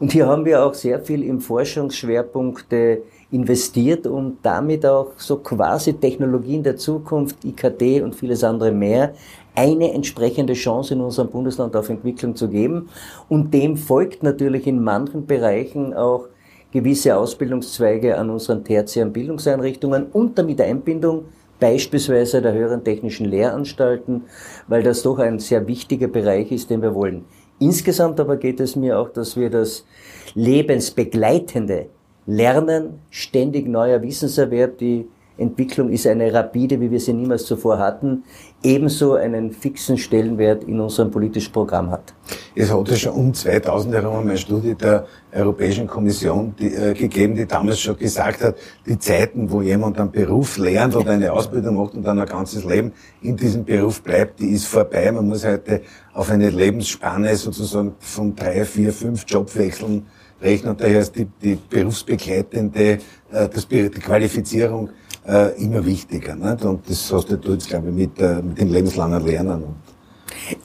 Und 0.01 0.13
hier 0.13 0.25
haben 0.25 0.46
wir 0.46 0.65
auch 0.65 0.74
sehr 0.74 1.00
viel 1.00 1.24
im 1.24 1.39
Forschungsschwerpunkte 1.39 3.03
investiert, 3.29 4.08
um 4.08 4.39
damit 4.41 4.84
auch 4.84 5.12
so 5.17 5.38
quasi 5.38 5.93
Technologien 5.93 6.63
der 6.63 6.75
Zukunft, 6.75 7.46
IKT 7.46 8.01
und 8.01 8.15
vieles 8.15 8.43
andere 8.43 8.72
mehr, 8.72 9.13
eine 9.53 9.93
entsprechende 9.93 10.53
Chance 10.53 10.96
in 10.96 11.01
unserem 11.01 11.29
Bundesland 11.29 11.75
auf 11.75 11.88
Entwicklung 11.89 12.36
zu 12.36 12.48
geben. 12.50 12.89
Und 13.29 13.53
dem 13.53 13.77
folgt 13.77 14.24
natürlich 14.24 14.65
in 14.65 14.84
manchen 14.84 15.27
Bereichen 15.27 15.93
auch 15.93 16.29
gewisse 16.72 17.15
Ausbildungszweige 17.15 18.17
an 18.17 18.31
unseren 18.31 18.63
tertiären 18.63 19.13
Bildungseinrichtungen 19.13 20.08
unter 20.13 20.41
Miteinbindung 20.41 21.25
beispielsweise 21.60 22.41
der 22.41 22.53
höheren 22.53 22.84
technischen 22.84 23.27
Lehranstalten, 23.27 24.24
weil 24.67 24.81
das 24.81 25.03
doch 25.03 25.20
ein 25.20 25.38
sehr 25.38 25.67
wichtiger 25.67 26.08
Bereich 26.08 26.51
ist, 26.51 26.72
den 26.72 26.81
wir 26.81 26.96
wollen. 26.96 27.24
Insgesamt 27.62 28.20
aber 28.20 28.38
geht 28.38 28.60
es 28.60 28.75
mir 28.75 28.98
auch, 28.98 29.10
dass 29.10 29.38
wir 29.38 29.51
das 29.51 29.86
lebensbegleitende 30.34 31.89
Lernen, 32.25 33.01
ständig 33.12 33.68
neuer 33.68 34.01
Wissenserwerb, 34.01 34.80
die 34.80 35.08
Entwicklung 35.38 35.89
ist 35.89 36.08
eine 36.08 36.34
rapide, 36.34 36.82
wie 36.82 36.89
wir 36.89 37.00
sie 37.00 37.13
niemals 37.13 37.46
zuvor 37.46 37.77
hatten, 37.77 38.24
ebenso 38.63 39.15
einen 39.15 39.51
fixen 39.51 39.98
Stellenwert 39.98 40.63
in 40.63 40.80
unserem 40.80 41.10
politischen 41.10 41.51
Programm 41.51 41.89
hat. 41.89 42.13
Es 42.56 42.72
hat 42.72 42.89
ja 42.89 42.96
schon 42.96 43.13
um 43.13 43.34
2000 43.34 43.96
herum 43.96 44.20
eine 44.20 44.38
Studie 44.38 44.75
der 44.75 45.06
Europäischen 45.34 45.88
Kommission 45.88 46.53
die, 46.60 46.74
äh, 46.74 46.94
gegeben, 46.94 47.36
die 47.36 47.46
damals 47.46 47.80
schon 47.80 47.98
gesagt 47.98 48.44
hat, 48.44 48.56
die 48.86 49.00
Zeiten, 49.00 49.50
wo 49.50 49.62
jemand 49.62 50.00
einen 50.00 50.12
Beruf 50.12 50.58
lernt 50.58 50.96
oder 50.96 51.12
eine 51.12 51.32
Ausbildung 51.32 51.75
macht 51.75 51.96
und 51.96 52.03
dann 52.03 52.20
ein 52.20 52.27
ganzes 52.27 52.63
Leben 52.63 52.91
in 53.22 53.36
diesem 53.36 53.65
Beruf 53.65 54.01
bleibt, 54.01 54.39
die 54.39 54.50
ist 54.50 54.65
vorbei. 54.65 55.12
Man 55.12 55.27
muss 55.27 55.46
heute 55.46 55.82
auf 56.13 56.30
eine 56.30 56.50
Lebensspanne 56.50 57.36
sozusagen 57.36 57.96
von 58.00 58.36
drei, 58.36 58.65
vier, 58.65 58.94
fünf 58.94 59.25
Jobwechseln 59.27 60.06
rechnen. 60.41 60.72
Und 60.72 60.82
daher 60.82 61.00
ist 61.00 61.15
die, 61.15 61.25
die 61.41 61.58
berufsbegleitende, 61.70 62.84
äh, 62.84 63.00
das, 63.32 63.68
die 63.68 63.89
Qualifizierung 63.89 64.89
äh, 65.28 65.62
immer 65.63 65.86
wichtiger. 65.86 66.36
Nicht? 66.36 66.66
Und 66.66 66.90
das 66.90 67.12
hast 67.12 67.30
du 67.30 67.51
jetzt, 67.51 67.70
glaube 67.70 67.90
ich, 67.90 67.96
mit, 67.96 68.20
äh, 68.20 68.42
mit 68.42 68.60
dem 68.60 68.72
lebenslangen 68.72 69.25
Lernen. 69.25 69.63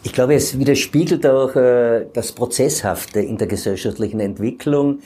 Ich 0.03 0.13
glaube, 0.13 0.35
es 0.35 0.59
widerspiegelt 0.59 1.27
auch 1.27 1.55
äh, 1.57 2.07
das 2.13 2.33
Prozesshafte 2.33 3.21
in 3.21 3.37
der 3.37 3.47
gesellschaftlichen 3.47 4.21
Entwicklung. 4.21 5.01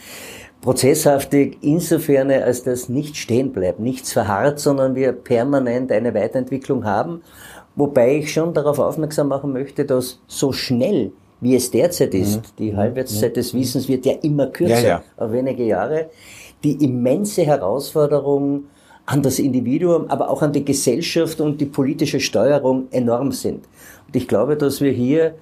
Prozesshaftig 0.61 1.59
insofern, 1.63 2.31
als 2.31 2.63
das 2.63 2.89
nicht 2.89 3.17
stehen 3.17 3.53
bleibt, 3.53 3.81
nichts 3.81 4.13
verharrt, 4.13 4.61
sondern 4.61 4.95
wir 4.95 5.13
permanent 5.13 5.91
eine 5.91 6.15
Weiterentwicklung 6.15 6.85
haben. 6.85 7.23
Wobei 7.77 8.17
ich 8.17 8.33
schon 8.33 8.53
darauf 8.53 8.79
aufmerksam 8.79 9.29
machen 9.29 9.53
möchte, 9.53 9.85
dass 9.85 10.21
so 10.27 10.53
schnell 10.53 11.13
wie 11.41 11.57
es 11.57 11.71
derzeit 11.71 12.15
ist, 12.15 12.37
mhm. 12.37 12.43
die 12.59 12.77
Halbwertszeit 12.77 13.37
des 13.37 13.55
Wissens 13.55 13.89
wird 13.89 14.05
ja 14.05 14.13
immer 14.23 14.49
kürzer, 14.49 14.83
ja, 14.83 14.89
ja. 14.89 15.03
auf 15.17 15.33
wenige 15.33 15.65
Jahre, 15.65 16.11
die 16.63 16.85
immense 16.85 17.43
Herausforderung 17.43 18.65
an 19.11 19.23
das 19.23 19.41
Individuum, 19.41 20.07
aber 20.09 20.31
auch 20.31 20.41
an 20.41 20.53
die 20.53 20.65
Gesellschaft 20.65 21.41
und 21.41 21.61
die 21.61 21.67
politische 21.67 22.21
Steuerung 22.21 22.87
enorm 22.93 23.33
sind. 23.33 23.67
Und 24.07 24.15
ich 24.15 24.29
glaube, 24.29 24.57
dass 24.57 24.81
wir 24.81 24.93
hier 24.93 25.35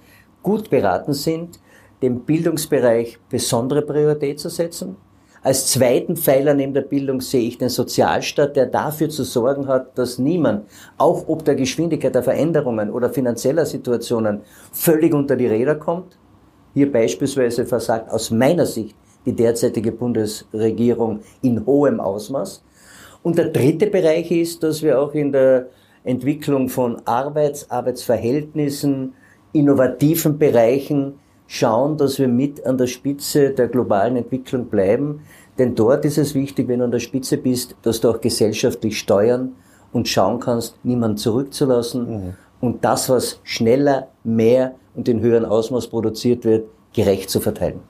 gut 0.43 0.71
beraten 0.71 1.13
sind, 1.13 1.61
dem 2.01 2.21
Bildungsbereich 2.21 3.19
besondere 3.29 3.83
Priorität 3.83 4.41
zu 4.41 4.49
setzen. 4.49 4.97
Als 5.43 5.67
zweiten 5.67 6.17
Pfeiler 6.17 6.55
neben 6.55 6.73
der 6.73 6.81
Bildung 6.81 7.21
sehe 7.21 7.43
ich 7.43 7.59
den 7.59 7.69
Sozialstaat, 7.69 8.57
der 8.57 8.67
dafür 8.67 9.11
zu 9.11 9.23
sorgen 9.23 9.69
hat, 9.69 9.99
dass 9.99 10.19
niemand, 10.19 10.65
auch 10.97 11.29
ob 11.29 11.45
der 11.45 11.55
Geschwindigkeit 11.55 12.15
der 12.15 12.23
Veränderungen 12.23 12.91
oder 12.91 13.11
finanzieller 13.11 13.67
Situationen, 13.67 14.41
völlig 14.73 15.13
unter 15.13 15.37
die 15.37 15.47
Räder 15.47 15.75
kommt. 15.75 16.17
Hier 16.73 16.91
beispielsweise 16.91 17.67
versagt 17.67 18.11
aus 18.11 18.31
meiner 18.31 18.65
Sicht 18.65 18.97
die 19.27 19.35
derzeitige 19.35 19.93
Bundesregierung 19.93 21.21
in 21.43 21.67
hohem 21.67 22.01
Ausmaß. 22.01 22.63
Und 23.29 23.37
der 23.37 23.51
dritte 23.51 23.89
Bereich 23.89 24.31
ist, 24.31 24.63
dass 24.63 24.83
wir 24.83 24.99
auch 24.99 25.13
in 25.13 25.33
der 25.33 25.67
Entwicklung 26.03 26.71
von 26.71 27.03
Arbeits-, 27.05 27.71
Arbeitsverhältnissen, 27.71 29.13
innovativen 29.53 30.39
Bereichen 30.39 31.21
schauen, 31.47 31.99
dass 31.99 32.19
wir 32.19 32.27
mit 32.27 32.65
an 32.65 32.79
der 32.79 32.87
Spitze 32.87 33.51
der 33.51 33.69
globalen 33.69 34.17
Entwicklung 34.17 34.71
bleiben. 34.71 35.21
Denn 35.59 35.75
dort 35.75 36.07
ist 36.07 36.17
es 36.17 36.35
wichtig, 36.35 36.69
wenn 36.69 36.79
du 36.79 36.87
an 36.87 36.91
der 36.91 37.01
Spitze 37.01 37.37
bist, 37.37 37.77
dass 37.83 38.01
du 38.01 38.09
auch 38.09 38.23
gesellschaftlich 38.23 38.99
steuern 38.99 39.57
und 39.93 40.09
schauen 40.09 40.41
kannst, 40.41 40.83
niemanden 40.83 41.19
zurückzulassen 41.19 42.11
mhm. 42.11 42.35
und 42.63 42.83
das, 42.83 43.11
was 43.11 43.41
schneller, 43.43 44.09
mehr 44.25 44.77
und 44.95 45.07
in 45.07 45.21
höheren 45.21 45.45
Ausmaß 45.45 45.89
produziert 45.89 46.47
wird, 46.47 46.65
gerecht 46.95 47.29
zu 47.29 47.41
verteilen. 47.41 47.81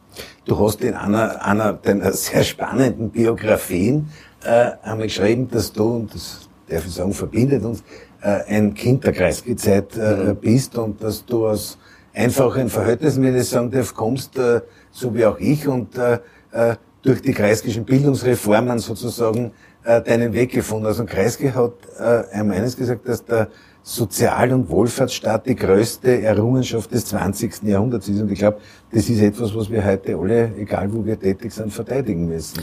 Du 0.46 0.58
hast 0.58 0.82
in 0.82 0.94
einer, 0.94 1.44
einer 1.44 1.74
deiner 1.74 2.12
sehr 2.12 2.42
spannenden 2.42 3.10
Biografien 3.10 4.08
äh, 4.44 4.70
einmal 4.82 5.06
geschrieben, 5.06 5.48
dass 5.50 5.72
du, 5.72 5.96
und 5.96 6.14
das 6.14 6.48
darf 6.68 6.86
ich 6.86 6.92
sagen, 6.92 7.12
verbindet 7.12 7.64
uns, 7.64 7.82
äh, 8.20 8.40
ein 8.48 8.74
Kind 8.74 9.04
der 9.04 9.12
Kreisgezeit 9.12 9.96
äh, 9.96 10.14
mhm. 10.14 10.36
bist 10.36 10.76
und 10.76 11.02
dass 11.02 11.24
du 11.24 11.46
aus 11.46 11.78
einfachen 12.14 12.68
Verhältnissen, 12.68 13.22
wenn 13.22 13.36
ich 13.36 13.48
sagen 13.48 13.70
darf, 13.70 13.94
kommst, 13.94 14.38
äh, 14.38 14.60
so 14.90 15.14
wie 15.14 15.24
auch 15.24 15.38
ich 15.38 15.66
und 15.68 15.96
äh, 15.96 16.18
äh, 16.52 16.76
durch 17.02 17.22
die 17.22 17.32
kreisgischen 17.32 17.84
Bildungsreformen 17.84 18.78
sozusagen 18.80 19.52
äh, 19.84 20.02
deinen 20.02 20.32
Weg 20.32 20.50
gefunden. 20.50 20.86
Also 20.86 21.04
Kreisge 21.04 21.54
hat 21.54 21.72
äh, 21.98 22.36
einmal 22.36 22.58
eines 22.58 22.76
gesagt, 22.76 23.08
dass 23.08 23.24
der 23.24 23.48
Sozial- 23.82 24.52
und 24.52 24.68
Wohlfahrtsstaat 24.68 25.46
die 25.46 25.54
größte 25.54 26.20
Errungenschaft 26.22 26.92
des 26.92 27.06
20. 27.06 27.62
Jahrhunderts 27.62 28.08
ist. 28.08 28.20
Und 28.20 28.30
ich 28.30 28.40
glaube, 28.40 28.58
das 28.92 29.08
ist 29.08 29.20
etwas, 29.20 29.54
was 29.54 29.70
wir 29.70 29.82
heute 29.84 30.16
alle, 30.16 30.52
egal 30.58 30.92
wo 30.92 31.04
wir 31.04 31.18
tätig 31.18 31.52
sind, 31.52 31.72
verteidigen 31.72 32.28
müssen 32.28 32.62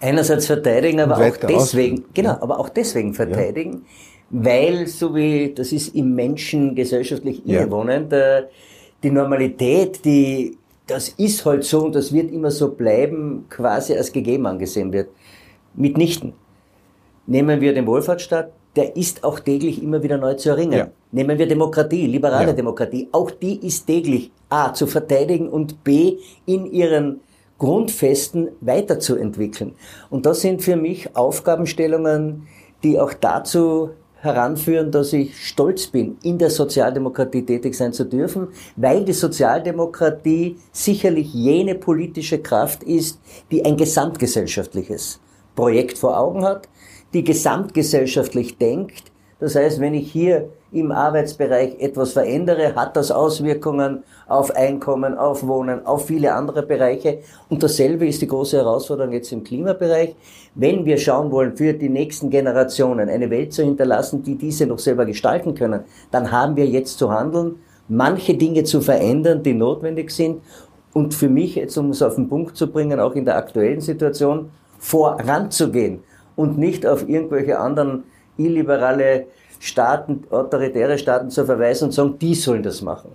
einerseits 0.00 0.46
verteidigen, 0.46 1.00
aber 1.00 1.16
auch 1.16 1.36
deswegen, 1.36 1.98
aus. 1.98 2.04
genau, 2.14 2.30
aber 2.40 2.58
auch 2.58 2.68
deswegen 2.68 3.14
verteidigen, 3.14 3.84
ja. 4.30 4.44
weil 4.44 4.86
so 4.86 5.14
wie 5.14 5.52
das 5.54 5.72
ist 5.72 5.94
im 5.94 6.14
Menschen 6.14 6.74
gesellschaftlich 6.74 7.46
innewohnend, 7.46 8.12
ja. 8.12 8.38
Äh, 8.38 8.44
die 9.02 9.10
Normalität, 9.10 10.04
die 10.04 10.56
das 10.86 11.08
ist 11.10 11.44
halt 11.44 11.64
so 11.64 11.84
und 11.84 11.94
das 11.94 12.12
wird 12.12 12.30
immer 12.30 12.50
so 12.50 12.70
bleiben, 12.72 13.46
quasi 13.48 13.94
als 13.94 14.12
gegeben 14.12 14.46
angesehen 14.46 14.92
wird. 14.92 15.08
Mitnichten. 15.74 16.34
Nehmen 17.26 17.60
wir 17.60 17.72
den 17.72 17.86
Wohlfahrtsstaat, 17.86 18.52
der 18.76 18.96
ist 18.96 19.24
auch 19.24 19.40
täglich 19.40 19.82
immer 19.82 20.02
wieder 20.02 20.18
neu 20.18 20.34
zu 20.34 20.50
erringen. 20.50 20.72
Ja. 20.78 20.88
Nehmen 21.12 21.38
wir 21.38 21.46
Demokratie, 21.46 22.06
liberale 22.06 22.48
ja. 22.48 22.52
Demokratie. 22.52 23.08
Auch 23.12 23.30
die 23.30 23.66
ist 23.66 23.86
täglich 23.86 24.30
A 24.50 24.74
zu 24.74 24.86
verteidigen 24.86 25.48
und 25.48 25.84
B 25.84 26.18
in 26.44 26.70
ihren 26.70 27.20
Grundfesten 27.58 28.48
weiterzuentwickeln. 28.60 29.74
Und 30.10 30.26
das 30.26 30.40
sind 30.40 30.62
für 30.62 30.76
mich 30.76 31.16
Aufgabenstellungen, 31.16 32.46
die 32.82 32.98
auch 32.98 33.14
dazu 33.14 33.90
heranführen, 34.24 34.90
dass 34.90 35.12
ich 35.12 35.36
stolz 35.46 35.86
bin, 35.86 36.16
in 36.22 36.38
der 36.38 36.50
Sozialdemokratie 36.50 37.44
tätig 37.44 37.74
sein 37.74 37.92
zu 37.92 38.04
dürfen, 38.04 38.48
weil 38.76 39.04
die 39.04 39.12
Sozialdemokratie 39.12 40.56
sicherlich 40.72 41.32
jene 41.32 41.74
politische 41.74 42.38
Kraft 42.38 42.82
ist, 42.82 43.20
die 43.50 43.64
ein 43.64 43.76
gesamtgesellschaftliches 43.76 45.20
Projekt 45.54 45.98
vor 45.98 46.18
Augen 46.18 46.42
hat, 46.44 46.68
die 47.12 47.22
gesamtgesellschaftlich 47.22 48.58
denkt. 48.58 49.12
Das 49.38 49.54
heißt, 49.54 49.78
wenn 49.78 49.94
ich 49.94 50.10
hier 50.10 50.48
im 50.74 50.90
Arbeitsbereich 50.90 51.76
etwas 51.78 52.12
verändere, 52.12 52.74
hat 52.74 52.96
das 52.96 53.12
Auswirkungen 53.12 54.02
auf 54.26 54.50
Einkommen, 54.56 55.16
auf 55.16 55.46
Wohnen, 55.46 55.86
auf 55.86 56.06
viele 56.06 56.34
andere 56.34 56.64
Bereiche. 56.64 57.20
Und 57.48 57.62
dasselbe 57.62 58.06
ist 58.08 58.20
die 58.20 58.26
große 58.26 58.56
Herausforderung 58.56 59.12
jetzt 59.12 59.30
im 59.30 59.44
Klimabereich. 59.44 60.16
Wenn 60.56 60.84
wir 60.84 60.98
schauen 60.98 61.30
wollen, 61.30 61.56
für 61.56 61.72
die 61.74 61.88
nächsten 61.88 62.28
Generationen 62.28 63.08
eine 63.08 63.30
Welt 63.30 63.52
zu 63.52 63.62
hinterlassen, 63.62 64.24
die 64.24 64.34
diese 64.34 64.66
noch 64.66 64.80
selber 64.80 65.06
gestalten 65.06 65.54
können, 65.54 65.84
dann 66.10 66.32
haben 66.32 66.56
wir 66.56 66.66
jetzt 66.66 66.98
zu 66.98 67.10
handeln, 67.10 67.54
manche 67.88 68.34
Dinge 68.34 68.64
zu 68.64 68.80
verändern, 68.80 69.44
die 69.44 69.54
notwendig 69.54 70.10
sind. 70.10 70.42
Und 70.92 71.14
für 71.14 71.28
mich, 71.28 71.54
jetzt 71.54 71.76
um 71.76 71.90
es 71.90 72.02
auf 72.02 72.16
den 72.16 72.28
Punkt 72.28 72.56
zu 72.56 72.66
bringen, 72.66 72.98
auch 72.98 73.14
in 73.14 73.24
der 73.24 73.36
aktuellen 73.36 73.80
Situation, 73.80 74.50
voranzugehen 74.78 76.02
und 76.34 76.58
nicht 76.58 76.84
auf 76.84 77.08
irgendwelche 77.08 77.60
anderen 77.60 78.04
illiberale 78.36 79.26
Staaten, 79.64 80.24
autoritäre 80.30 80.98
Staaten 80.98 81.30
zu 81.30 81.46
verweisen 81.46 81.86
und 81.86 81.92
sagen, 81.92 82.18
die 82.18 82.34
sollen 82.34 82.62
das 82.62 82.82
machen. 82.82 83.10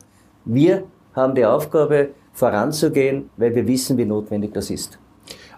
Wir 0.45 0.83
haben 1.13 1.35
die 1.35 1.45
Aufgabe, 1.45 2.09
voranzugehen, 2.33 3.29
weil 3.37 3.53
wir 3.53 3.67
wissen, 3.67 3.97
wie 3.97 4.05
notwendig 4.05 4.53
das 4.53 4.69
ist. 4.69 4.97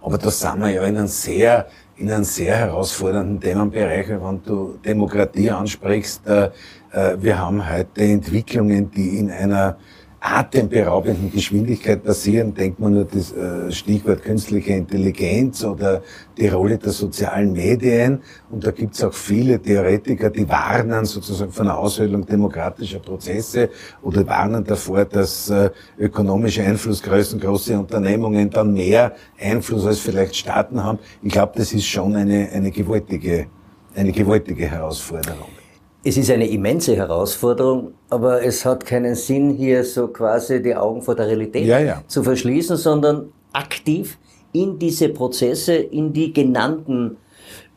Aber 0.02 0.18
da 0.18 0.30
sind 0.32 0.60
wir 0.60 0.70
ja 0.70 0.84
in 0.84 0.98
einem 0.98 1.08
sehr, 1.08 1.68
in 1.96 2.12
einem 2.12 2.24
sehr 2.24 2.56
herausfordernden 2.56 3.40
Themenbereich, 3.40 4.10
wenn 4.10 4.42
du 4.44 4.80
Demokratie 4.84 5.52
ansprichst. 5.52 6.28
Äh, 6.28 6.50
äh, 6.92 7.18
wir 7.20 7.38
haben 7.38 7.60
heute 7.72 8.02
Entwicklungen, 8.02 8.90
die 8.90 9.20
in 9.20 9.30
einer 9.30 9.78
atemberaubenden 10.22 11.32
Geschwindigkeit 11.32 12.04
passieren. 12.04 12.54
Denkt 12.54 12.80
man 12.80 12.94
nur 12.94 13.06
das 13.06 13.34
äh, 13.34 13.72
Stichwort 13.72 14.22
künstliche 14.22 14.74
Intelligenz 14.74 15.64
oder 15.64 16.04
die 16.38 16.48
Rolle 16.48 16.78
der 16.78 16.92
sozialen 16.92 17.54
Medien. 17.54 18.22
Und 18.52 18.66
da 18.66 18.70
gibt 18.70 18.94
es 18.94 19.04
auch 19.04 19.14
viele 19.14 19.60
Theoretiker, 19.60 20.30
die 20.30 20.48
warnen 20.48 21.06
sozusagen 21.06 21.52
von 21.52 21.66
der 21.66 21.78
Aushöhlung 21.78 22.24
demokratischer 22.24 23.00
Prozesse 23.00 23.70
oder 24.04 24.26
warnen 24.28 24.64
davor, 24.64 25.06
dass 25.06 25.50
äh, 25.50 25.72
ökonomische 25.98 26.62
Einflussgrößen, 26.62 27.40
große 27.40 27.78
Unternehmungen 27.78 28.52
dann 28.52 28.74
mehr 28.74 29.16
Einfluss 29.40 29.88
als 29.88 30.00
vielleicht 30.00 30.36
Staaten 30.36 30.84
haben. 30.84 31.00
Ich 31.24 31.32
glaube, 31.32 31.54
das 31.56 31.74
ist 31.74 31.88
schon 31.88 32.16
eine, 32.16 32.48
eine 32.54 32.70
gewaltige, 32.70 33.48
eine 33.96 34.12
gewaltige 34.12 34.68
Herausforderung. 34.68 35.61
Es 36.04 36.18
ist 36.18 36.32
eine 36.32 36.50
immense 36.50 36.96
Herausforderung, 36.96 37.94
aber 38.10 38.44
es 38.44 38.66
hat 38.66 38.86
keinen 38.86 39.14
Sinn, 39.14 39.52
hier 39.52 39.84
so 39.84 40.08
quasi 40.08 40.62
die 40.62 40.76
Augen 40.76 41.02
vor 41.02 41.16
der 41.16 41.28
Realität 41.28 41.66
ja, 41.66 41.80
ja. 41.80 42.02
zu 42.08 42.24
verschließen, 42.24 42.76
sondern 42.76 43.32
aktiv 43.54 44.18
in 44.52 44.80
diese 44.80 45.10
Prozesse, 45.10 45.76
in 45.76 46.12
die 46.12 46.34
genannten 46.34 47.18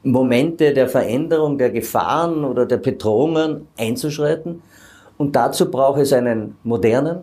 Momente 0.03 0.73
der 0.73 0.89
Veränderung, 0.89 1.59
der 1.59 1.71
Gefahren 1.71 2.45
oder 2.45 2.67
der 2.67 2.79
Bedrohungen 2.79 3.69
einzuschreiten. 3.79 4.63
Und 5.17 5.37
dazu 5.37 5.71
braucht 5.71 6.01
es 6.01 6.13
einen 6.13 6.57
modernen, 6.63 7.21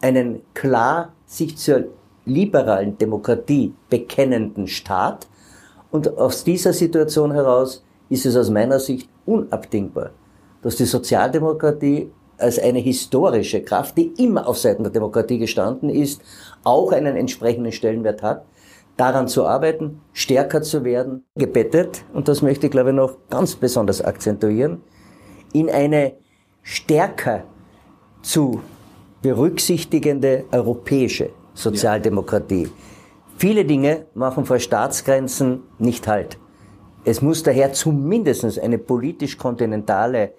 einen 0.00 0.42
klar 0.54 1.12
sich 1.26 1.56
zur 1.56 1.84
liberalen 2.24 2.98
Demokratie 2.98 3.74
bekennenden 3.88 4.68
Staat. 4.68 5.26
Und 5.90 6.16
aus 6.18 6.44
dieser 6.44 6.72
Situation 6.72 7.32
heraus 7.32 7.84
ist 8.08 8.26
es 8.26 8.36
aus 8.36 8.50
meiner 8.50 8.78
Sicht 8.78 9.08
unabdingbar, 9.26 10.10
dass 10.62 10.76
die 10.76 10.84
Sozialdemokratie 10.84 12.10
als 12.38 12.58
eine 12.58 12.78
historische 12.78 13.62
Kraft, 13.62 13.96
die 13.98 14.12
immer 14.18 14.48
auf 14.48 14.58
Seiten 14.58 14.82
der 14.82 14.92
Demokratie 14.92 15.38
gestanden 15.38 15.90
ist, 15.90 16.22
auch 16.64 16.92
einen 16.92 17.16
entsprechenden 17.16 17.72
Stellenwert 17.72 18.22
hat, 18.22 18.44
daran 18.96 19.28
zu 19.28 19.46
arbeiten, 19.46 20.00
stärker 20.12 20.62
zu 20.62 20.84
werden, 20.84 21.24
gebettet, 21.36 22.04
und 22.12 22.28
das 22.28 22.42
möchte 22.42 22.66
ich 22.66 22.72
glaube 22.72 22.90
ich 22.90 22.96
noch 22.96 23.16
ganz 23.30 23.54
besonders 23.54 24.02
akzentuieren, 24.02 24.82
in 25.52 25.70
eine 25.70 26.14
stärker 26.62 27.44
zu 28.22 28.60
berücksichtigende 29.22 30.44
europäische 30.50 31.30
Sozialdemokratie. 31.54 32.64
Ja. 32.64 32.70
Viele 33.36 33.64
Dinge 33.64 34.06
machen 34.14 34.44
vor 34.44 34.58
Staatsgrenzen 34.58 35.62
nicht 35.78 36.06
Halt. 36.06 36.38
Es 37.04 37.20
muss 37.20 37.42
daher 37.42 37.72
zumindest 37.72 38.58
eine 38.60 38.78
politisch-kontinentale 38.78 40.34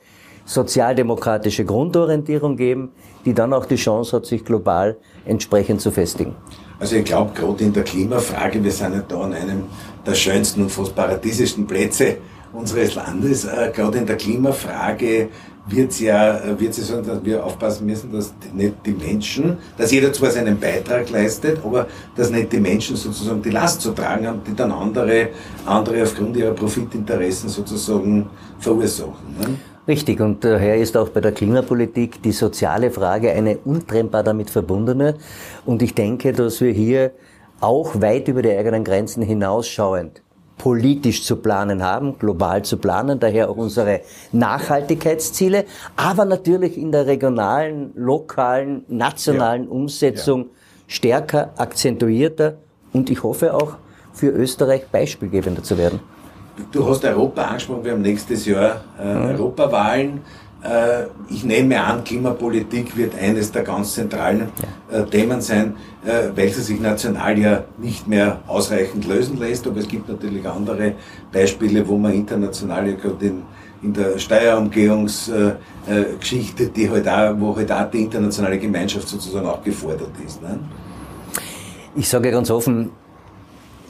sozialdemokratische 0.46 1.66
Grundorientierung 1.66 2.58
geben, 2.58 2.92
die 3.26 3.34
dann 3.34 3.54
auch 3.54 3.66
die 3.66 3.76
Chance 3.76 4.18
hat, 4.18 4.26
sich 4.26 4.44
global 4.44 4.98
entsprechend 5.26 5.82
zu 5.82 5.92
festigen. 5.92 6.36
Also 6.80 6.98
ich 6.98 7.06
glaube, 7.06 7.32
gerade 7.34 7.64
in 7.64 7.72
der 7.72 7.84
Klimafrage, 7.84 8.64
wir 8.64 8.72
sind 8.72 8.94
ja 8.94 9.04
da 9.08 9.22
an 9.22 9.34
einem 9.34 9.64
der 10.06 10.16
schönsten 10.16 10.64
und 10.64 10.70
fast 10.70 10.96
paradiesischsten 10.96 11.66
Plätze 11.66 12.18
unseres 12.52 12.96
Landes. 12.96 13.46
Äh, 13.46 13.72
gerade 13.74 14.00
in 14.00 14.06
der 14.06 14.18
Klimafrage 14.18 15.30
wird 15.66 15.92
es 15.92 16.02
ja, 16.02 16.42
wird 16.60 16.78
es 16.78 16.88
so, 16.88 17.02
dass 17.02 17.24
wir 17.24 17.44
aufpassen 17.44 17.86
müssen, 17.86 18.12
dass 18.12 18.34
nicht 18.54 18.76
die 18.86 18.92
Menschen, 18.92 19.58
dass 19.78 19.92
jeder 19.92 20.12
zwar 20.12 20.30
seinen 20.30 20.60
Beitrag 20.60 21.10
leistet, 21.10 21.60
aber 21.64 21.88
dass 22.16 22.30
nicht 22.30 22.52
die 22.52 22.60
Menschen 22.60 22.98
sozusagen 22.98 23.42
die 23.42 23.50
Last 23.50 23.80
zu 23.82 23.92
tragen 23.92 24.28
haben, 24.28 24.42
die 24.46 24.54
dann 24.54 24.72
andere, 24.72 25.30
andere 25.66 26.04
aufgrund 26.04 26.36
ihrer 26.36 26.52
Profitinteressen 26.52 27.48
sozusagen 27.48 28.30
verursachen. 28.60 29.38
Ne? 29.40 29.58
Richtig, 29.86 30.22
und 30.22 30.46
daher 30.46 30.78
ist 30.78 30.96
auch 30.96 31.10
bei 31.10 31.20
der 31.20 31.34
Klimapolitik 31.34 32.22
die 32.24 32.32
soziale 32.32 32.90
Frage 32.90 33.32
eine 33.32 33.58
untrennbar 33.58 34.24
damit 34.24 34.50
verbundene. 34.50 35.16
Und 35.66 35.82
ich 35.82 35.94
denke, 35.94 36.32
dass 36.32 36.62
wir 36.62 36.72
hier 36.72 37.12
auch 37.60 38.00
weit 38.00 38.30
über 38.30 38.42
die 38.42 38.52
eigenen 38.52 38.86
Grenzen 38.86 39.24
hinausschauend 39.24 40.22
politisch 40.58 41.26
zu 41.26 41.38
planen 41.38 41.84
haben, 41.84 42.18
global 42.18 42.64
zu 42.64 42.78
planen, 42.78 43.20
daher 43.20 43.50
auch 43.50 43.58
unsere 43.58 44.02
Nachhaltigkeitsziele, 44.32 45.66
aber 45.98 46.24
natürlich 46.24 46.78
in 46.78 46.94
der 46.94 47.06
regionalen, 47.08 47.92
lokalen, 47.96 48.86
nationalen 48.88 49.64
ja. 49.64 49.70
Umsetzung 49.70 50.42
ja. 50.42 50.48
stärker, 50.88 51.54
akzentuierter 51.58 52.56
und 52.94 53.10
ich 53.10 53.24
hoffe 53.24 53.54
auch 53.54 53.76
für 54.14 54.30
Österreich 54.30 54.88
beispielgebender 54.88 55.64
zu 55.64 55.78
werden. 55.78 56.00
Du 56.72 56.88
hast 56.88 57.04
Europa 57.04 57.42
angesprochen, 57.44 57.84
wir 57.84 57.92
haben 57.94 58.02
nächstes 58.02 58.46
Jahr 58.46 58.84
äh, 59.00 59.14
mhm. 59.14 59.26
Europawahlen. 59.26 60.22
Äh, 60.64 61.08
ich 61.30 61.44
nehme 61.44 61.84
an, 61.84 62.04
Klimapolitik 62.04 62.96
wird 62.96 63.20
eines 63.20 63.52
der 63.52 63.64
ganz 63.64 63.96
zentralen 63.96 64.50
äh, 64.92 65.02
Themen 65.04 65.42
sein, 65.42 65.76
äh, 66.06 66.30
welches 66.36 66.68
sich 66.68 66.80
national 66.80 67.40
ja 67.40 67.64
nicht 67.78 68.08
mehr 68.08 68.40
ausreichend 68.48 69.06
lösen 69.06 69.40
lässt. 69.40 69.66
Aber 69.68 69.80
es 69.80 69.88
gibt 69.88 70.08
natürlich 70.08 70.48
andere 70.48 70.94
Beispiele, 71.32 71.88
wo 71.88 71.98
man 71.98 72.14
international 72.14 72.88
in, 72.88 72.98
in 73.82 73.94
der 73.94 74.18
Steuerumgehungsgeschichte, 74.18 76.68
die 76.68 76.90
halt 76.90 77.10
auch, 77.10 77.36
wo 77.40 77.56
halt 77.56 77.72
auch 77.72 77.90
die 77.92 78.02
internationale 78.04 78.60
Gemeinschaft 78.60 79.08
sozusagen 79.10 79.48
auch 79.48 79.64
gefordert 79.64 80.12
ist. 80.26 80.42
Ne? 80.42 80.60
Ich 81.96 82.08
sage 82.08 82.32
ganz 82.32 82.50
offen, 82.50 82.92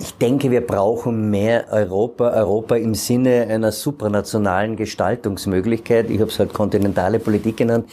ich 0.04 0.18
denke, 0.18 0.52
wir 0.52 0.68
brauchen 0.68 1.30
mehr 1.30 1.68
Europa, 1.72 2.32
Europa 2.32 2.76
im 2.76 2.94
Sinne 2.94 3.48
einer 3.48 3.72
supranationalen 3.72 4.76
Gestaltungsmöglichkeit. 4.76 6.10
Ich 6.10 6.20
habe 6.20 6.30
es 6.30 6.40
halt 6.40 6.54
kontinentale 6.54 7.20
Politik 7.20 7.56
genannt. 7.56 7.90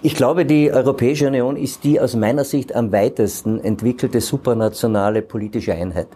Ich 0.00 0.14
glaube, 0.14 0.46
die 0.46 0.70
Europäische 0.70 1.26
Union 1.26 1.56
ist 1.56 1.82
die 1.82 2.00
aus 2.00 2.14
meiner 2.14 2.44
Sicht 2.44 2.72
am 2.76 2.92
weitesten 2.92 3.58
entwickelte 3.58 4.20
supranationale 4.20 5.22
politische 5.22 5.74
Einheit. 5.74 6.06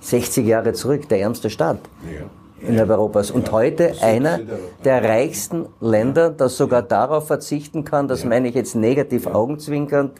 60 0.00 0.46
Jahre 0.46 0.72
zurück, 0.72 1.08
der 1.08 1.20
ärmste 1.20 1.50
Staat 1.50 1.80
ja. 2.04 2.68
innerhalb 2.68 2.90
Europas 2.90 3.30
und 3.30 3.48
ja. 3.48 3.52
heute 3.52 3.94
einer 4.00 4.40
der 4.84 5.02
reichsten 5.02 5.66
Länder, 5.80 6.30
das 6.30 6.56
sogar 6.56 6.82
darauf 6.82 7.26
verzichten 7.26 7.84
kann, 7.84 8.06
das 8.06 8.24
meine 8.24 8.48
ich 8.48 8.54
jetzt 8.54 8.76
negativ 8.76 9.26
augenzwinkernd, 9.26 10.12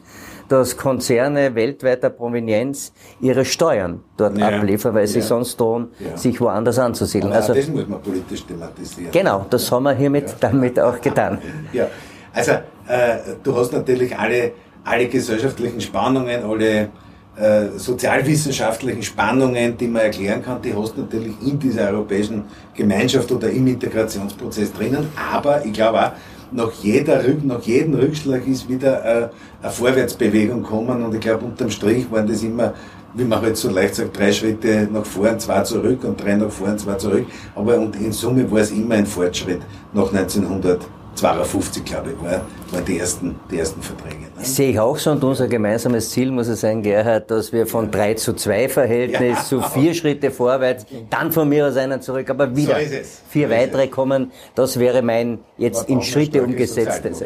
dass 0.49 0.77
Konzerne 0.77 1.55
weltweiter 1.55 2.09
Provenienz 2.09 2.93
ihre 3.19 3.45
Steuern 3.45 4.01
dort 4.17 4.37
ja. 4.37 4.47
abliefern, 4.47 4.93
weil 4.93 5.07
sie 5.07 5.21
sonst 5.21 5.59
drohen, 5.59 5.89
sich 6.15 6.39
woanders 6.39 6.79
anzusiedeln. 6.79 7.33
also, 7.33 7.53
das 7.53 7.67
muss 7.67 7.87
man 7.87 8.01
politisch 8.01 8.45
thematisieren. 8.45 9.11
Genau, 9.11 9.45
das 9.49 9.71
haben 9.71 9.83
wir 9.83 9.93
hiermit 9.93 10.35
damit 10.39 10.79
auch 10.79 10.99
getan. 11.01 11.39
Ja, 11.73 11.87
also 12.33 12.51
äh, 12.51 13.17
du 13.43 13.55
hast 13.55 13.73
natürlich 13.73 14.17
alle, 14.17 14.51
alle 14.83 15.07
gesellschaftlichen 15.07 15.81
Spannungen, 15.81 16.43
alle 16.43 16.89
äh, 17.37 17.77
sozialwissenschaftlichen 17.77 19.03
Spannungen, 19.03 19.77
die 19.77 19.87
man 19.87 20.03
erklären 20.03 20.41
kann, 20.41 20.61
die 20.61 20.73
hast 20.75 20.97
du 20.97 21.01
natürlich 21.01 21.35
in 21.45 21.59
dieser 21.59 21.89
europäischen 21.89 22.45
Gemeinschaft 22.73 23.31
oder 23.31 23.49
im 23.49 23.67
Integrationsprozess 23.67 24.73
drinnen. 24.73 25.07
Aber 25.31 25.63
ich 25.63 25.73
glaube 25.73 26.03
auch, 26.03 26.11
nach, 26.51 26.71
jeder, 26.81 27.21
nach 27.43 27.61
jedem 27.61 27.95
Rückschlag 27.95 28.47
ist 28.47 28.69
wieder 28.69 29.03
äh, 29.03 29.29
eine 29.61 29.71
Vorwärtsbewegung 29.71 30.63
kommen 30.63 31.03
und 31.03 31.13
ich 31.13 31.21
glaube, 31.21 31.45
unterm 31.45 31.69
Strich 31.69 32.09
waren 32.11 32.27
das 32.27 32.43
immer 32.43 32.73
wie 33.13 33.23
man 33.23 33.41
halt 33.41 33.57
so 33.57 33.69
leicht 33.71 33.95
sagt, 33.95 34.17
drei 34.17 34.31
Schritte 34.31 34.87
nach 34.91 35.05
vorn, 35.05 35.39
zwei 35.39 35.61
zurück 35.63 36.03
und 36.03 36.21
drei 36.23 36.35
nach 36.35 36.51
vorn, 36.51 36.77
zwei 36.77 36.95
zurück. 36.95 37.25
Aber 37.55 37.79
und 37.79 37.95
in 37.95 38.11
Summe 38.11 38.49
war 38.51 38.59
es 38.59 38.69
immer 38.69 38.95
ein 38.95 39.07
Fortschritt 39.07 39.61
nach 39.93 40.13
1900. 40.13 40.81
52, 41.17 41.83
glaube 41.83 42.11
ich, 42.11 42.66
waren 42.71 42.85
die 42.85 42.99
ersten, 42.99 43.35
die 43.49 43.57
ersten 43.57 43.81
Verträge. 43.81 44.25
Ne? 44.35 44.43
Sehe 44.43 44.69
ich 44.71 44.79
auch 44.79 44.97
so 44.97 45.11
und 45.11 45.23
unser 45.23 45.47
gemeinsames 45.47 46.11
Ziel 46.11 46.31
muss 46.31 46.47
es 46.47 46.61
sein, 46.61 46.83
Gerhard, 46.83 47.31
dass 47.31 47.51
wir 47.51 47.65
von 47.65 47.89
3 47.89 48.13
zu 48.13 48.33
2 48.33 48.69
Verhältnis 48.69 49.37
ja, 49.37 49.43
zu 49.43 49.61
vier 49.61 49.93
Schritte 49.93 50.29
vorwärts, 50.29 50.85
dann 51.09 51.31
von 51.31 51.49
mir 51.49 51.67
aus 51.67 51.77
einen 51.77 52.01
zurück, 52.01 52.29
aber 52.29 52.55
wieder 52.55 52.79
so 52.79 52.97
vier 53.29 53.47
so 53.47 53.53
weitere 53.53 53.87
kommen. 53.87 54.31
Das 54.53 54.77
wäre 54.79 55.01
mein 55.01 55.39
jetzt 55.57 55.89
in 55.89 56.01
Schritte 56.01 56.43
umgesetztes. 56.43 57.23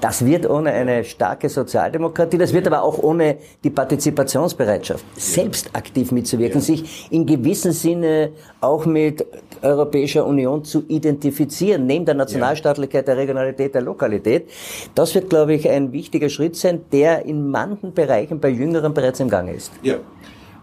Das 0.00 0.24
wird 0.24 0.48
ohne 0.48 0.70
eine 0.70 1.04
starke 1.04 1.48
Sozialdemokratie, 1.48 2.38
das 2.38 2.52
wird 2.52 2.66
aber 2.68 2.82
auch 2.82 2.98
ohne 2.98 3.38
die 3.64 3.70
Partizipationsbereitschaft, 3.70 5.04
selbst 5.16 5.70
aktiv 5.74 6.12
mitzuwirken, 6.12 6.60
ja. 6.60 6.66
sich 6.66 7.08
in 7.10 7.26
gewissem 7.26 7.72
Sinne 7.72 8.30
auch 8.60 8.86
mit 8.86 9.26
Europäischer 9.62 10.26
Union 10.26 10.64
zu 10.64 10.84
identifizieren, 10.88 11.86
neben 11.86 12.04
der 12.04 12.14
Nationalstaatlichkeit 12.14 13.06
der 13.08 13.16
Region 13.16 13.32
Regionalität, 13.32 13.74
der 13.74 13.82
Lokalität. 13.82 14.50
Das 14.94 15.14
wird, 15.14 15.30
glaube 15.30 15.54
ich, 15.54 15.68
ein 15.68 15.92
wichtiger 15.92 16.28
Schritt 16.28 16.56
sein, 16.56 16.80
der 16.92 17.24
in 17.24 17.50
manchen 17.50 17.92
Bereichen 17.92 18.40
bei 18.40 18.48
Jüngeren 18.48 18.94
bereits 18.94 19.20
im 19.20 19.28
Gange 19.28 19.52
ist. 19.54 19.72
Ja. 19.82 19.96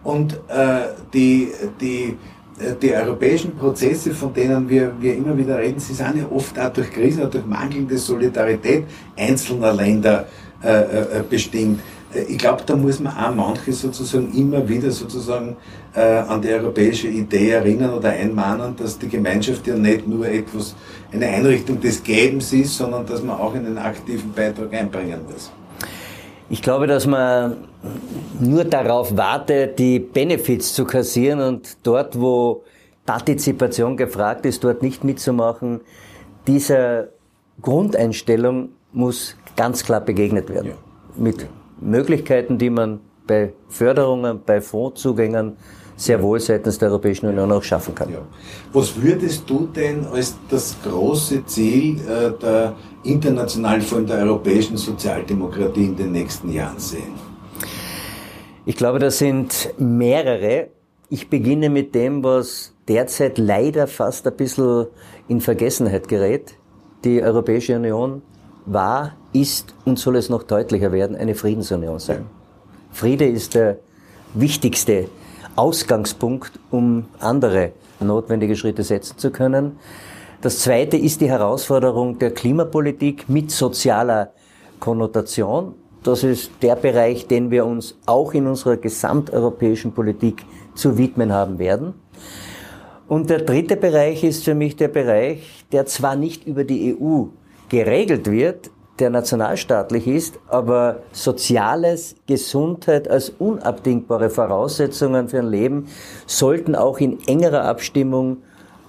Und 0.03 0.33
äh, 0.47 0.81
die, 1.13 1.49
die, 1.81 2.17
äh, 2.59 2.75
die 2.81 2.93
europäischen 2.93 3.55
Prozesse, 3.55 4.11
von 4.11 4.33
denen 4.33 4.69
wir, 4.69 4.93
wir 4.99 5.15
immer 5.15 5.37
wieder 5.37 5.57
reden, 5.57 5.79
sie 5.79 5.93
sind 5.93 6.17
ja 6.17 6.25
oft 6.31 6.57
auch 6.57 6.71
durch 6.71 6.91
Krisen 6.91 7.23
und 7.23 7.33
durch 7.33 7.45
mangelnde 7.45 7.97
Solidarität 7.97 8.85
einzelner 9.17 9.73
Länder 9.73 10.25
äh, 10.63 10.81
äh, 10.81 11.23
bestimmt 11.29 11.81
ich 12.13 12.37
glaube, 12.37 12.63
da 12.65 12.75
muss 12.75 12.99
man 12.99 13.15
auch 13.15 13.35
manche 13.35 13.71
sozusagen 13.71 14.33
immer 14.33 14.67
wieder 14.67 14.89
sozusagen 14.89 15.55
äh, 15.95 16.01
an 16.01 16.41
die 16.41 16.49
europäische 16.49 17.07
Idee 17.07 17.51
erinnern 17.51 17.93
oder 17.93 18.09
einmahnen, 18.09 18.75
dass 18.75 18.97
die 18.97 19.07
Gemeinschaft 19.07 19.67
ja 19.67 19.75
nicht 19.75 20.07
nur 20.07 20.27
etwas, 20.27 20.75
eine 21.11 21.27
Einrichtung 21.27 21.79
des 21.79 22.03
Gebens 22.03 22.51
ist, 22.53 22.77
sondern 22.77 23.05
dass 23.05 23.21
man 23.21 23.37
auch 23.37 23.53
einen 23.53 23.77
aktiven 23.77 24.31
Beitrag 24.33 24.73
einbringen 24.73 25.19
muss. 25.31 25.51
Ich 26.49 26.63
glaube, 26.63 26.87
dass 26.87 27.05
man 27.05 27.57
nur 28.39 28.63
darauf 28.63 29.15
wartet, 29.15 29.77
die 29.77 29.99
Benefits 29.99 30.73
zu 30.73 30.85
kassieren 30.85 31.39
und 31.41 31.77
dort, 31.83 32.19
wo 32.19 32.63
Partizipation 33.05 33.97
gefragt 33.97 34.47
ist, 34.47 34.63
dort 34.63 34.81
nicht 34.81 35.03
mitzumachen, 35.03 35.81
dieser 36.47 37.09
Grundeinstellung 37.61 38.69
muss 38.93 39.35
ganz 39.55 39.83
klar 39.83 40.01
begegnet 40.01 40.49
werden. 40.49 40.71
Ja. 40.71 40.75
Mit 41.15 41.47
Möglichkeiten, 41.81 42.57
die 42.57 42.69
man 42.69 42.99
bei 43.27 43.53
Förderungen, 43.67 44.41
bei 44.45 44.61
Fondszugängen 44.61 45.57
sehr 45.95 46.21
wohl 46.23 46.39
seitens 46.39 46.77
der 46.77 46.89
Europäischen 46.89 47.27
Union 47.27 47.51
auch 47.51 47.61
schaffen 47.61 47.93
kann. 47.93 48.09
Ja. 48.11 48.19
Was 48.71 48.99
würdest 49.01 49.49
du 49.49 49.67
denn 49.67 50.05
als 50.05 50.35
das 50.49 50.77
große 50.83 51.45
Ziel 51.45 51.99
äh, 51.99 52.31
der 52.41 52.75
internationalen, 53.03 53.81
vor 53.81 53.97
allem 53.97 54.07
der 54.07 54.19
europäischen 54.19 54.77
Sozialdemokratie 54.77 55.85
in 55.85 55.95
den 55.97 56.13
nächsten 56.13 56.51
Jahren 56.51 56.79
sehen? 56.79 57.13
Ich 58.65 58.77
glaube, 58.77 58.99
das 58.99 59.17
sind 59.17 59.73
mehrere. 59.77 60.69
Ich 61.09 61.29
beginne 61.29 61.69
mit 61.69 61.93
dem, 61.95 62.23
was 62.23 62.73
derzeit 62.87 63.37
leider 63.37 63.87
fast 63.87 64.25
ein 64.25 64.37
bisschen 64.37 64.87
in 65.27 65.41
Vergessenheit 65.41 66.07
gerät. 66.07 66.55
Die 67.03 67.21
Europäische 67.21 67.75
Union 67.75 68.21
war, 68.65 69.17
ist 69.33 69.73
und 69.85 69.99
soll 69.99 70.15
es 70.15 70.29
noch 70.29 70.43
deutlicher 70.43 70.91
werden, 70.91 71.15
eine 71.15 71.35
Friedensunion 71.35 71.99
sein. 71.99 72.25
Friede 72.91 73.25
ist 73.25 73.55
der 73.55 73.77
wichtigste 74.33 75.07
Ausgangspunkt, 75.55 76.59
um 76.71 77.05
andere 77.19 77.71
notwendige 77.99 78.55
Schritte 78.55 78.83
setzen 78.83 79.17
zu 79.17 79.31
können. 79.31 79.77
Das 80.41 80.59
zweite 80.59 80.97
ist 80.97 81.21
die 81.21 81.29
Herausforderung 81.29 82.17
der 82.17 82.31
Klimapolitik 82.31 83.27
mit 83.27 83.51
sozialer 83.51 84.31
Konnotation. 84.79 85.75
Das 86.03 86.23
ist 86.23 86.51
der 86.61 86.77
Bereich, 86.77 87.27
den 87.27 87.51
wir 87.51 87.65
uns 87.65 87.97
auch 88.05 88.33
in 88.33 88.47
unserer 88.47 88.77
gesamteuropäischen 88.77 89.91
Politik 89.91 90.45
zu 90.75 90.97
widmen 90.97 91.33
haben 91.33 91.59
werden. 91.59 91.93
Und 93.09 93.29
der 93.29 93.39
dritte 93.39 93.75
Bereich 93.75 94.23
ist 94.23 94.45
für 94.45 94.55
mich 94.55 94.77
der 94.77 94.87
Bereich, 94.87 95.65
der 95.71 95.85
zwar 95.87 96.15
nicht 96.15 96.47
über 96.47 96.63
die 96.63 96.95
EU 96.95 97.25
geregelt 97.67 98.31
wird, 98.31 98.71
der 98.99 99.09
nationalstaatlich 99.09 100.07
ist, 100.07 100.39
aber 100.47 100.97
Soziales, 101.11 102.15
Gesundheit 102.27 103.07
als 103.07 103.29
unabdingbare 103.29 104.29
Voraussetzungen 104.29 105.29
für 105.29 105.39
ein 105.39 105.49
Leben 105.49 105.87
sollten 106.25 106.75
auch 106.75 106.99
in 106.99 107.19
engerer 107.27 107.63
Abstimmung 107.63 108.37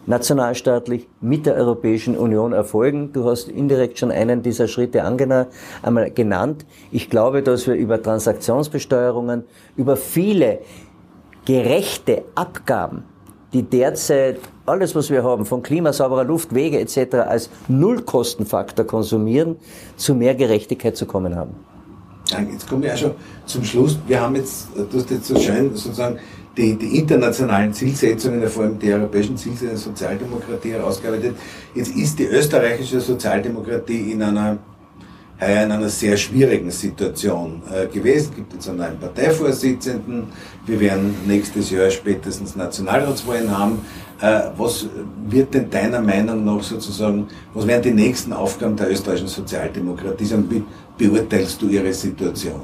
nationalstaatlich 0.06 1.08
mit 1.20 1.46
der 1.46 1.54
Europäischen 1.54 2.16
Union 2.16 2.52
erfolgen. 2.52 3.12
Du 3.12 3.24
hast 3.24 3.48
indirekt 3.48 3.98
schon 3.98 4.10
einen 4.10 4.42
dieser 4.42 4.66
Schritte 4.66 5.04
einmal 5.04 6.10
genannt. 6.10 6.66
Ich 6.90 7.10
glaube, 7.10 7.42
dass 7.42 7.66
wir 7.66 7.74
über 7.74 8.02
Transaktionsbesteuerungen, 8.02 9.44
über 9.76 9.96
viele 9.96 10.60
gerechte 11.44 12.24
Abgaben 12.34 13.04
die 13.52 13.62
derzeit 13.62 14.38
alles, 14.66 14.94
was 14.94 15.10
wir 15.10 15.24
haben, 15.24 15.44
von 15.44 15.62
klimasauberer 15.62 16.24
Luft, 16.24 16.54
Wege 16.54 16.78
etc. 16.78 17.14
als 17.16 17.50
Nullkostenfaktor 17.68 18.84
konsumieren, 18.86 19.56
zu 19.96 20.14
mehr 20.14 20.34
Gerechtigkeit 20.34 20.96
zu 20.96 21.06
kommen 21.06 21.34
haben. 21.34 21.54
Jetzt 22.52 22.68
kommen 22.68 22.82
wir 22.82 22.90
ja 22.90 22.96
schon 22.96 23.12
zum 23.46 23.64
Schluss. 23.64 23.98
Wir 24.06 24.20
haben 24.20 24.36
jetzt, 24.36 24.68
du 24.76 24.98
hast 24.98 25.10
jetzt 25.10 25.26
so 25.26 25.38
schön 25.38 25.74
sozusagen 25.74 26.18
die, 26.56 26.76
die 26.76 26.98
internationalen 26.98 27.72
Zielsetzungen, 27.72 28.46
vor 28.48 28.64
allem 28.64 28.78
die 28.78 28.92
europäischen 28.92 29.36
Zielsetzungen 29.36 29.70
der 29.70 29.78
Sozialdemokratie 29.78 30.72
herausgearbeitet. 30.72 31.36
Jetzt 31.74 31.96
ist 31.96 32.18
die 32.18 32.26
österreichische 32.26 33.00
Sozialdemokratie 33.00 34.12
in 34.12 34.22
einer 34.22 34.58
in 35.40 35.72
einer 35.72 35.88
sehr 35.88 36.16
schwierigen 36.18 36.70
Situation 36.70 37.62
äh, 37.72 37.86
gewesen. 37.86 38.30
Es 38.30 38.36
gibt 38.36 38.52
jetzt 38.52 38.68
einen 38.68 38.78
neuen 38.78 38.98
Parteivorsitzenden. 38.98 40.26
Wir 40.66 40.80
werden 40.80 41.14
nächstes 41.26 41.70
Jahr 41.70 41.90
spätestens 41.90 42.56
Nationalratswahlen 42.56 43.56
haben. 43.56 43.80
Äh, 44.20 44.50
was 44.58 44.86
wird 45.28 45.54
denn 45.54 45.70
deiner 45.70 46.02
Meinung 46.02 46.44
nach 46.44 46.62
sozusagen, 46.62 47.26
was 47.54 47.66
wären 47.66 47.80
die 47.80 47.92
nächsten 47.92 48.34
Aufgaben 48.34 48.76
der 48.76 48.90
österreichischen 48.90 49.28
Sozialdemokratie? 49.28 50.26
Wie 50.50 50.62
beurteilst 50.98 51.62
du 51.62 51.68
ihre 51.68 51.92
Situation? 51.94 52.60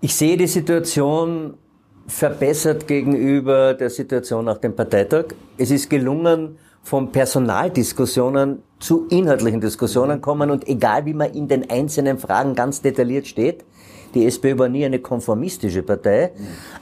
Ich 0.00 0.14
sehe 0.14 0.36
die 0.36 0.46
Situation 0.46 1.54
verbessert 2.06 2.86
gegenüber 2.86 3.74
der 3.74 3.90
Situation 3.90 4.44
nach 4.44 4.58
dem 4.58 4.74
Parteitag. 4.74 5.26
Es 5.58 5.70
ist 5.72 5.90
gelungen, 5.90 6.56
von 6.82 7.12
Personaldiskussionen 7.12 8.62
zu 8.78 9.06
inhaltlichen 9.08 9.60
Diskussionen 9.60 10.20
kommen 10.20 10.50
und 10.50 10.66
egal 10.66 11.04
wie 11.06 11.14
man 11.14 11.32
in 11.32 11.48
den 11.48 11.68
einzelnen 11.70 12.18
Fragen 12.18 12.54
ganz 12.54 12.80
detailliert 12.80 13.26
steht, 13.26 13.64
die 14.14 14.26
SPÖ 14.26 14.58
war 14.58 14.68
nie 14.68 14.84
eine 14.84 14.98
konformistische 14.98 15.82
Partei, 15.82 16.32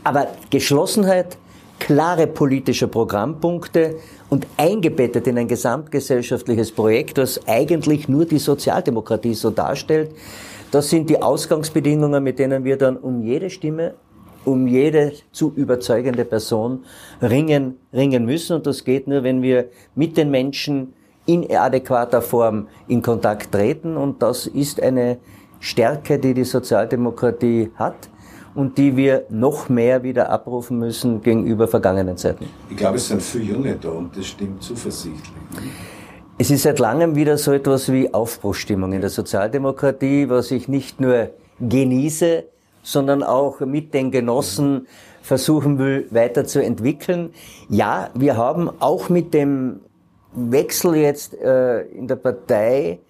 aber 0.05 0.29
Geschlossenheit, 0.51 1.37
klare 1.79 2.27
politische 2.27 2.89
Programmpunkte 2.89 3.97
und 4.31 4.47
eingebettet 4.57 5.27
in 5.27 5.39
ein 5.39 5.49
gesamtgesellschaftliches 5.49 6.73
Projekt, 6.73 7.19
das 7.19 7.47
eigentlich 7.47 8.09
nur 8.09 8.25
die 8.25 8.39
Sozialdemokratie 8.39 9.35
so 9.35 9.51
darstellt, 9.51 10.11
Das 10.71 10.91
sind 10.91 11.09
die 11.09 11.23
Ausgangsbedingungen, 11.23 12.23
mit 12.23 12.39
denen 12.39 12.63
wir 12.65 12.77
dann 12.77 12.99
um 12.99 13.23
jede 13.23 13.49
Stimme, 13.49 13.95
um 14.49 14.67
jede 14.67 15.13
zu 15.33 15.53
überzeugende 15.55 16.25
Person 16.25 16.85
ringen, 17.23 17.77
ringen 17.93 18.25
müssen. 18.25 18.57
Und 18.57 18.67
das 18.67 18.85
geht 18.85 19.07
nur, 19.07 19.23
wenn 19.23 19.43
wir 19.43 19.67
mit 19.95 20.17
den 20.17 20.31
Menschen 20.31 20.95
in 21.27 21.51
adäquater 21.55 22.23
Form 22.23 22.69
in 22.89 23.03
Kontakt 23.03 23.53
treten. 23.53 23.97
Und 23.97 24.23
das 24.23 24.47
ist 24.47 24.83
eine 24.83 25.19
Stärke, 25.61 26.19
die 26.19 26.35
die 26.35 26.45
Sozialdemokratie 26.45 27.71
hat 27.77 28.09
und 28.55 28.79
die 28.79 28.97
wir 28.97 29.27
noch 29.29 29.69
mehr 29.69 30.03
wieder 30.03 30.31
abrufen 30.31 30.79
müssen 30.79 31.21
gegenüber 31.23 31.69
vergangenen 31.69 32.17
Zeiten. 32.17 32.47
Ich 32.71 32.77
glaube, 32.77 32.97
es 32.97 33.09
sind 33.09 33.23
viele 33.23 33.45
Junge 33.45 33.77
da 33.77 33.91
und 33.91 34.17
das 34.17 34.27
stimmt 34.27 34.63
zuversichtlich. 34.63 35.23
Es 36.39 36.51
ist 36.51 36.63
seit 36.63 36.79
langem 36.79 37.17
wieder 37.17 37.37
so 37.37 37.53
etwas 37.53 37.93
wie 37.93 38.15
Aufbruchstimmung 38.15 38.93
in 38.93 39.01
der 39.01 39.11
Sozialdemokratie, 39.11 40.29
was 40.29 40.51
ich 40.53 40.69
nicht 40.69 41.01
nur 41.01 41.31
genieße, 41.61 42.45
sondern 42.89 43.23
auch 43.23 43.61
mit 43.61 43.93
den 43.93 44.11
Genossen 44.11 44.87
versuchen 45.21 45.79
will, 45.79 46.07
weiterzuentwickeln. 46.11 47.35
Ja, 47.69 48.09
wir 48.15 48.37
haben 48.39 48.71
auch 48.81 49.11
mit 49.11 49.35
dem 49.35 49.81
Wechsel 50.33 50.97
jetzt 50.97 51.35
äh, 51.35 51.83
in 51.83 52.09
der 52.09 52.17
Partei 52.17 53.01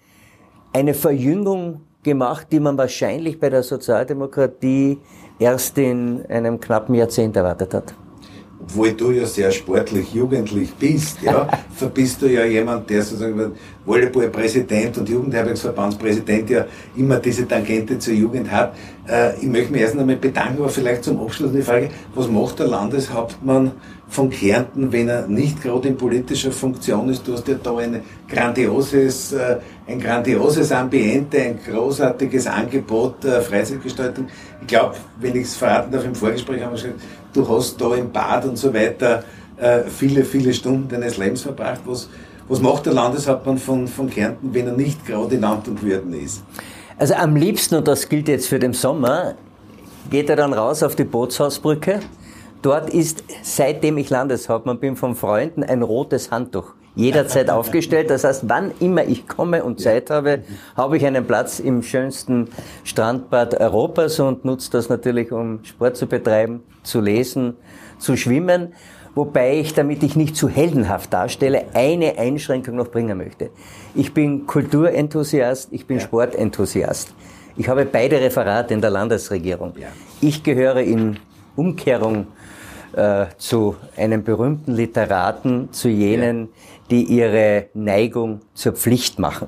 eine 0.73 0.93
Verjüngung 0.93 1.81
gemacht, 2.03 2.47
die 2.51 2.59
man 2.59 2.77
wahrscheinlich 2.77 3.39
bei 3.39 3.49
der 3.49 3.63
Sozialdemokratie 3.63 4.99
erst 5.39 5.77
in 5.77 6.25
einem 6.27 6.59
knappen 6.59 6.95
Jahrzehnt 6.95 7.37
erwartet 7.37 7.73
hat 7.73 7.93
obwohl 8.69 8.93
du 8.93 9.11
ja 9.11 9.25
sehr 9.25 9.51
sportlich 9.51 10.13
jugendlich 10.13 10.73
bist, 10.75 11.21
ja, 11.23 11.47
bist 11.93 12.21
du 12.21 12.27
ja 12.27 12.45
jemand, 12.45 12.89
der 12.89 13.01
sozusagen 13.01 13.53
Volleyballpräsident 13.85 14.97
und 14.99 15.09
Jugendherbergsverbandspräsident 15.09 16.49
ja 16.49 16.65
immer 16.95 17.17
diese 17.17 17.47
Tangente 17.47 17.97
zur 17.97 18.13
Jugend 18.13 18.51
hat. 18.51 18.75
Äh, 19.07 19.39
ich 19.39 19.47
möchte 19.47 19.71
mich 19.71 19.81
erst 19.81 19.97
einmal 19.97 20.15
bedanken, 20.17 20.59
aber 20.59 20.69
vielleicht 20.69 21.03
zum 21.03 21.19
Abschluss 21.19 21.51
die 21.51 21.63
Frage, 21.63 21.89
was 22.13 22.27
macht 22.27 22.59
der 22.59 22.67
Landeshauptmann 22.67 23.71
von 24.07 24.29
Kärnten, 24.29 24.91
wenn 24.91 25.07
er 25.07 25.27
nicht 25.27 25.63
gerade 25.63 25.87
in 25.87 25.97
politischer 25.97 26.51
Funktion 26.51 27.09
ist? 27.09 27.27
Du 27.27 27.33
hast 27.33 27.47
ja 27.47 27.55
da 27.55 27.75
ein 27.77 28.01
grandioses, 28.27 29.33
äh, 29.33 29.57
ein 29.87 29.99
grandioses 29.99 30.71
Ambiente, 30.71 31.41
ein 31.41 31.59
großartiges 31.67 32.45
Angebot 32.45 33.25
äh, 33.25 33.41
Freizeitgestaltung. 33.41 34.27
Ich 34.61 34.67
glaube, 34.67 34.95
wenn 35.19 35.35
ich 35.35 35.43
es 35.43 35.55
verraten 35.55 35.91
darf, 35.91 36.05
im 36.05 36.13
Vorgespräch 36.13 36.61
haben 36.61 36.75
wir 36.75 36.81
gesagt, 36.81 37.01
du 37.33 37.47
hast 37.47 37.79
da 37.79 37.95
im 37.95 38.11
Bad 38.11 38.45
und 38.45 38.57
so 38.57 38.73
weiter 38.73 39.23
äh, 39.57 39.81
viele, 39.83 40.23
viele 40.23 40.53
Stunden 40.53 40.87
deines 40.87 41.17
Lebens 41.17 41.41
verbracht. 41.41 41.81
Was, 41.85 42.09
was 42.47 42.61
macht 42.61 42.85
der 42.85 42.93
Landeshauptmann 42.93 43.57
von, 43.57 43.87
von 43.87 44.09
Kärnten, 44.09 44.53
wenn 44.53 44.67
er 44.67 44.73
nicht 44.73 45.05
gerade 45.05 45.35
in 45.35 45.43
Amt 45.43 45.67
und 45.67 45.83
Würden 45.83 46.13
ist? 46.13 46.43
Also 46.97 47.13
am 47.13 47.35
liebsten, 47.35 47.75
und 47.75 47.87
das 47.87 48.09
gilt 48.09 48.27
jetzt 48.27 48.47
für 48.47 48.59
den 48.59 48.73
Sommer, 48.73 49.35
geht 50.09 50.29
er 50.29 50.35
dann 50.35 50.53
raus 50.53 50.83
auf 50.83 50.95
die 50.95 51.03
Bootshausbrücke. 51.03 51.99
Dort 52.61 52.89
ist, 52.89 53.23
seitdem 53.41 53.97
ich 53.97 54.09
Landeshauptmann 54.09 54.79
bin, 54.79 54.95
von 54.95 55.15
Freunden 55.15 55.63
ein 55.63 55.81
rotes 55.81 56.31
Handtuch 56.31 56.73
jederzeit 56.95 57.49
aufgestellt. 57.49 58.09
Das 58.09 58.23
heißt, 58.23 58.43
wann 58.47 58.71
immer 58.79 59.03
ich 59.05 59.27
komme 59.27 59.63
und 59.63 59.79
Zeit 59.79 60.09
habe, 60.09 60.43
habe 60.75 60.97
ich 60.97 61.05
einen 61.05 61.25
Platz 61.25 61.59
im 61.59 61.83
schönsten 61.83 62.49
Strandbad 62.83 63.59
Europas 63.59 64.19
und 64.19 64.45
nutze 64.45 64.71
das 64.71 64.89
natürlich, 64.89 65.31
um 65.31 65.63
Sport 65.63 65.97
zu 65.97 66.07
betreiben, 66.07 66.61
zu 66.83 67.01
lesen, 67.01 67.55
zu 67.99 68.17
schwimmen. 68.17 68.73
Wobei 69.15 69.59
ich, 69.59 69.73
damit 69.73 70.03
ich 70.03 70.15
nicht 70.15 70.35
zu 70.35 70.47
heldenhaft 70.47 71.11
darstelle, 71.11 71.65
eine 71.73 72.17
Einschränkung 72.17 72.75
noch 72.75 72.89
bringen 72.89 73.17
möchte. 73.17 73.49
Ich 73.95 74.13
bin 74.13 74.45
Kulturenthusiast, 74.45 75.69
ich 75.71 75.87
bin 75.87 75.97
ja. 75.97 76.03
Sportenthusiast. 76.03 77.13
Ich 77.57 77.67
habe 77.67 77.85
beide 77.85 78.21
Referate 78.21 78.73
in 78.73 78.81
der 78.81 78.91
Landesregierung. 78.91 79.73
Ja. 79.77 79.87
Ich 80.21 80.43
gehöre 80.43 80.81
in 80.81 81.17
Umkehrung 81.55 82.27
äh, 82.93 83.25
zu 83.37 83.75
einem 83.97 84.23
berühmten 84.23 84.73
Literaten, 84.73 85.71
zu 85.73 85.89
jenen, 85.89 86.41
ja. 86.41 86.47
Die 86.89 87.03
ihre 87.03 87.67
Neigung 87.73 88.41
zur 88.53 88.73
Pflicht 88.73 89.19
machen. 89.19 89.47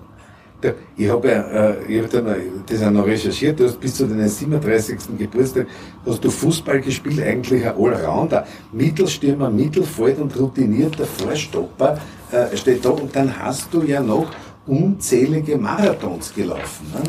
Ich 0.96 1.10
habe 1.10 1.28
ja, 1.28 1.42
äh, 1.72 1.86
ich 1.88 2.04
hab 2.04 2.12
dann, 2.12 2.36
das 2.68 2.84
auch 2.84 2.92
noch 2.92 3.08
recherchiert, 3.08 3.60
du 3.60 3.66
hast 3.66 3.80
bis 3.80 3.96
zu 3.96 4.06
deinem 4.06 4.28
37. 4.28 5.18
Geburtstag, 5.18 5.66
hast 6.06 6.24
du 6.24 6.30
Fußball 6.30 6.82
gespielt, 6.82 7.20
eigentlich 7.20 7.66
ein 7.66 7.74
Allrounder, 7.76 8.46
Mittelstürmer, 8.72 9.50
Mittelfeld 9.50 10.20
und 10.20 10.40
routinierter 10.40 11.06
Vorstopper 11.06 11.98
äh, 12.32 12.56
steht 12.56 12.86
da 12.86 12.90
und 12.90 13.16
dann 13.16 13.40
hast 13.40 13.74
du 13.74 13.82
ja 13.82 14.02
noch 14.02 14.28
unzählige 14.68 15.58
Marathons 15.58 16.32
gelaufen. 16.34 16.94
Ne? 16.94 17.02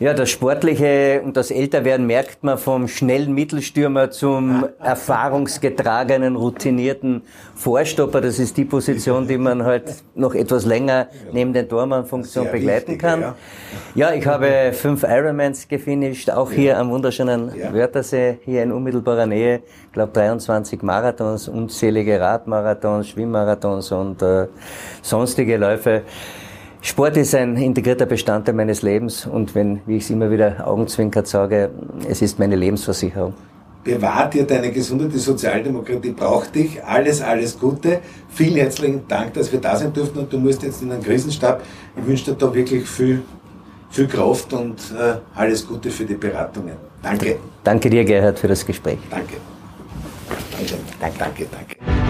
Ja, 0.00 0.14
das 0.14 0.30
Sportliche 0.30 1.20
und 1.24 1.36
das 1.36 1.50
Älterwerden 1.50 2.06
merkt 2.06 2.44
man 2.44 2.56
vom 2.56 2.86
schnellen 2.86 3.34
Mittelstürmer 3.34 4.12
zum 4.12 4.64
erfahrungsgetragenen, 4.78 6.36
routinierten 6.36 7.22
Vorstopper. 7.56 8.20
Das 8.20 8.38
ist 8.38 8.56
die 8.56 8.64
Position, 8.64 9.26
die 9.26 9.38
man 9.38 9.64
halt 9.64 9.92
noch 10.14 10.36
etwas 10.36 10.66
länger 10.66 11.08
neben 11.32 11.52
den 11.52 11.68
Tormann-Funktion 11.68 12.48
begleiten 12.52 12.96
kann. 12.96 13.34
Ja, 13.96 14.12
ich 14.12 14.24
habe 14.24 14.70
fünf 14.72 15.02
Ironmans 15.02 15.66
gefinisht, 15.66 16.30
auch 16.30 16.52
hier 16.52 16.78
am 16.78 16.90
wunderschönen 16.90 17.50
Wörthersee, 17.72 18.38
hier 18.44 18.62
in 18.62 18.70
unmittelbarer 18.70 19.26
Nähe. 19.26 19.62
Ich 19.86 19.92
glaube 19.92 20.12
23 20.12 20.80
Marathons, 20.80 21.48
unzählige 21.48 22.20
Radmarathons, 22.20 23.08
Schwimmmarathons 23.08 23.90
und 23.90 24.22
äh, 24.22 24.46
sonstige 25.02 25.56
Läufe. 25.56 26.02
Sport 26.88 27.18
ist 27.18 27.34
ein 27.34 27.54
integrierter 27.56 28.06
Bestandteil 28.06 28.54
meines 28.54 28.80
Lebens 28.80 29.26
und 29.26 29.54
wenn, 29.54 29.80
wie 29.84 29.98
ich 29.98 30.04
es 30.04 30.10
immer 30.10 30.30
wieder 30.30 30.66
augenzwinkert 30.66 31.28
sage, 31.28 31.70
es 32.08 32.22
ist 32.22 32.38
meine 32.38 32.56
Lebensversicherung. 32.56 33.34
Bewahrt 33.84 34.32
dir 34.32 34.44
deine 34.44 34.72
Gesundheit, 34.72 35.12
die 35.12 35.18
Sozialdemokratie 35.18 36.12
braucht 36.12 36.54
dich. 36.54 36.82
Alles, 36.82 37.20
alles 37.20 37.58
Gute. 37.58 38.00
Vielen 38.30 38.56
herzlichen 38.56 39.06
Dank, 39.06 39.34
dass 39.34 39.52
wir 39.52 39.60
da 39.60 39.76
sein 39.76 39.92
durften 39.92 40.20
und 40.20 40.32
du 40.32 40.38
musst 40.38 40.62
jetzt 40.62 40.80
in 40.80 40.88
den 40.88 41.02
Krisenstab. 41.02 41.62
Ich 41.94 42.06
wünsche 42.06 42.32
dir 42.32 42.38
da 42.38 42.54
wirklich 42.54 42.88
viel, 42.88 43.20
viel 43.90 44.08
Kraft 44.08 44.54
und 44.54 44.78
äh, 44.98 45.16
alles 45.34 45.66
Gute 45.66 45.90
für 45.90 46.06
die 46.06 46.14
Beratungen. 46.14 46.76
Danke. 47.02 47.36
Danke 47.64 47.90
dir, 47.90 48.02
Gerhard, 48.06 48.38
für 48.38 48.48
das 48.48 48.64
Gespräch. 48.64 48.98
Danke. 49.10 49.34
Danke, 50.98 51.18
danke, 51.18 51.46
danke. 51.52 52.07